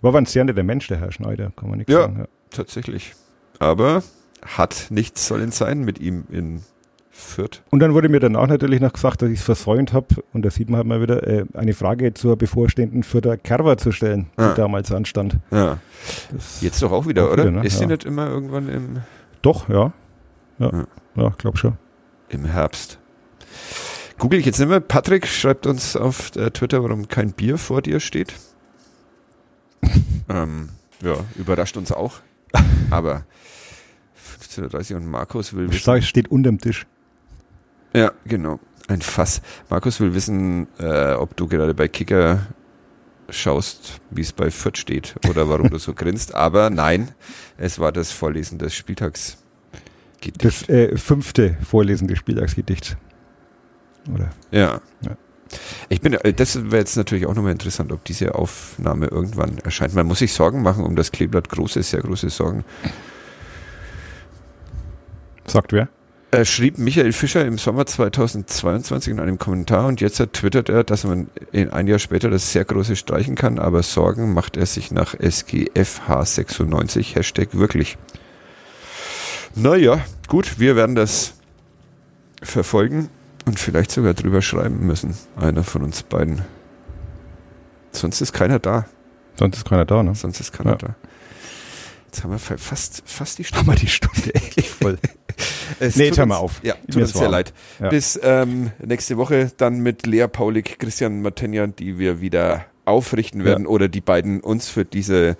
[0.00, 2.02] War aber ein sehr netter Mensch, der Herr Schneider, kann man nichts Ja.
[2.02, 2.18] sagen.
[2.20, 2.26] Ja.
[2.50, 3.14] Tatsächlich.
[3.58, 4.02] Aber
[4.42, 6.62] hat nichts sollen sein mit ihm in
[7.20, 7.62] Fürth.
[7.70, 10.50] Und dann wurde mir danach natürlich noch gesagt, dass ich es versäumt habe, und da
[10.50, 14.42] sieht man halt mal wieder, äh, eine Frage zur bevorstehenden Fürther Kerber zu stellen, die
[14.42, 14.54] Ah.
[14.54, 15.36] damals anstand.
[15.50, 15.78] Ja.
[16.32, 17.44] Das Jetzt doch auch wieder, Auch oder?
[17.44, 17.66] wieder, ne?
[17.66, 17.88] Ist sie Ja.
[17.88, 18.96] nicht immer irgendwann im.
[19.42, 19.92] Doch, ja.
[20.58, 20.86] Ja, ja.
[21.16, 21.74] ja glaub schon.
[22.28, 22.98] Im Herbst.
[24.18, 24.80] Google ich jetzt nicht mehr.
[24.80, 28.34] Patrick schreibt uns auf äh, Twitter, warum kein Bier vor dir steht.
[30.28, 30.68] ähm,
[31.02, 32.20] ja, überrascht uns auch.
[32.90, 33.24] Aber
[34.40, 35.96] 15.30 und Markus will wissen.
[35.96, 36.86] Es steht unterm Tisch.
[37.92, 38.60] Ja, genau.
[38.88, 39.40] Ein Fass.
[39.68, 42.46] Markus will wissen, äh, ob du gerade bei Kicker
[43.28, 46.34] schaust, wie es bei Fürth steht oder warum du so grinst.
[46.34, 47.12] Aber nein,
[47.56, 49.38] es war das Vorlesen des Spieltags.
[50.38, 52.96] Das äh, fünfte Vorlesen des Spieltagsgedichts.
[54.12, 54.30] Oder?
[54.50, 54.80] Ja.
[55.02, 55.16] ja.
[55.88, 59.94] Ich bin, äh, das wäre jetzt natürlich auch nochmal interessant, ob diese Aufnahme irgendwann erscheint.
[59.94, 61.48] Man muss sich Sorgen machen um das Kleeblatt.
[61.48, 62.64] Große, sehr große Sorgen.
[65.46, 65.88] Sagt wer?
[66.32, 71.02] Er schrieb Michael Fischer im Sommer 2022 in einem Kommentar und jetzt twittert er, dass
[71.02, 74.92] man in ein Jahr später das sehr große streichen kann, aber Sorgen macht er sich
[74.92, 77.98] nach SGFH96 Hashtag wirklich.
[79.56, 81.34] Naja, gut, wir werden das
[82.40, 83.08] verfolgen
[83.44, 85.16] und vielleicht sogar drüber schreiben müssen.
[85.34, 86.42] Einer von uns beiden.
[87.90, 88.86] Sonst ist keiner da.
[89.36, 90.14] Sonst ist keiner da, ne?
[90.14, 90.76] Sonst ist keiner ja.
[90.76, 90.94] da.
[92.06, 93.60] Jetzt haben wir fast, fast die Stunde.
[93.60, 94.96] Haben wir die Stunde echt voll.
[95.80, 96.60] es nee, hör mal auf.
[96.62, 97.52] Ja, tut Mir uns sehr leid.
[97.78, 97.88] Ja.
[97.88, 103.64] Bis ähm, nächste Woche dann mit Lea Paulik, Christian Martenjan, die wir wieder aufrichten werden
[103.64, 103.70] ja.
[103.70, 105.36] oder die beiden uns für diese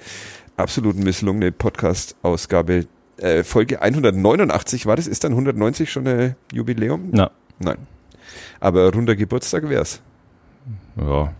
[0.57, 2.87] absolut misslungene Podcast-Ausgabe
[3.17, 5.07] äh, Folge 189 war das.
[5.07, 7.09] Ist dann 190 schon ein Jubiläum?
[7.13, 7.31] Na.
[7.59, 7.77] Nein.
[8.61, 10.01] Aber runder Geburtstag wär's.
[10.97, 11.33] Ja.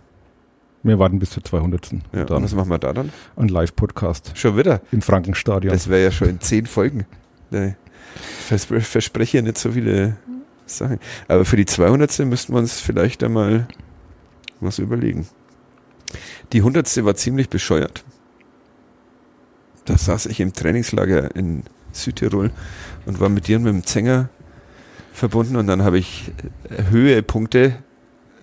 [0.83, 1.91] Wir warten bis zur 200.
[2.13, 3.11] Ja, dann was machen wir da dann?
[3.35, 4.31] Ein Live-Podcast.
[4.35, 4.81] Schon wieder?
[4.91, 5.71] Im Frankenstadion.
[5.71, 7.05] Das wäre ja schon in zehn Folgen.
[7.51, 7.75] Nee.
[8.47, 10.17] Verspre verspreche ja nicht so viele
[10.65, 10.99] Sachen.
[11.27, 12.19] Aber für die 200.
[12.19, 13.67] müssten wir uns vielleicht einmal
[14.59, 15.27] was überlegen.
[16.53, 17.03] Die 100.
[17.05, 18.03] war ziemlich bescheuert.
[19.85, 22.51] Da saß ich im Trainingslager in Südtirol
[23.05, 24.29] und war mit dir und mit dem Zänger
[25.13, 26.31] verbunden und dann habe ich
[26.89, 27.77] Höhepunkte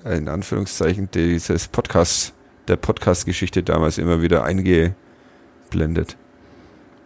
[0.04, 2.32] in Anführungszeichen dieses Podcast,
[2.66, 6.16] der Podcast-Geschichte damals immer wieder eingeblendet.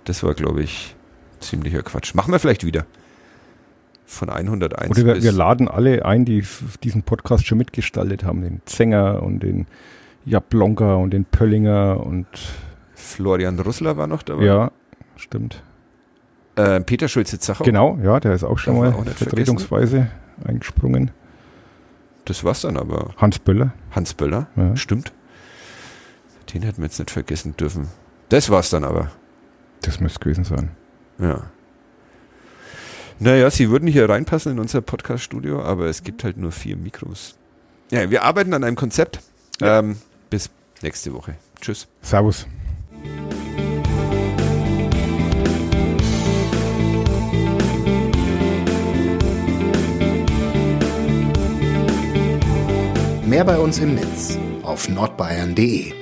[0.04, 0.96] Das war, glaube ich,
[1.43, 2.14] ziemlicher Quatsch.
[2.14, 2.86] Machen wir vielleicht wieder.
[4.07, 6.45] Von 101 Oder wir, wir laden alle ein, die
[6.82, 8.43] diesen Podcast schon mitgestaltet haben.
[8.43, 9.66] Den Zenger und den
[10.24, 12.26] Jablonka und den Pöllinger und
[12.95, 14.45] Florian Russler war noch dabei.
[14.45, 14.72] Ja,
[15.16, 15.62] stimmt.
[16.57, 17.64] Äh, Peter Schulze-Zachau.
[17.64, 20.09] Genau, ja, der ist auch schon mal vertretungsweise
[20.45, 21.11] eingesprungen.
[22.24, 23.14] Das war's dann aber.
[23.16, 23.72] Hans Böller.
[23.90, 24.76] Hans Böller, ja.
[24.76, 25.12] stimmt.
[26.53, 27.88] Den hätten wir jetzt nicht vergessen dürfen.
[28.28, 29.11] Das war's dann aber.
[29.80, 30.70] Das müsste gewesen sein.
[31.22, 31.44] Ja.
[33.20, 37.36] Naja, sie würden hier reinpassen in unser Podcast-Studio, aber es gibt halt nur vier Mikros.
[37.92, 39.20] Ja, wir arbeiten an einem Konzept.
[39.60, 39.78] Ja.
[39.78, 39.98] Ähm,
[40.28, 40.50] bis
[40.82, 41.36] nächste Woche.
[41.60, 41.86] Tschüss.
[42.00, 42.46] Servus.
[53.24, 56.01] Mehr bei uns im Netz auf nordbayern.de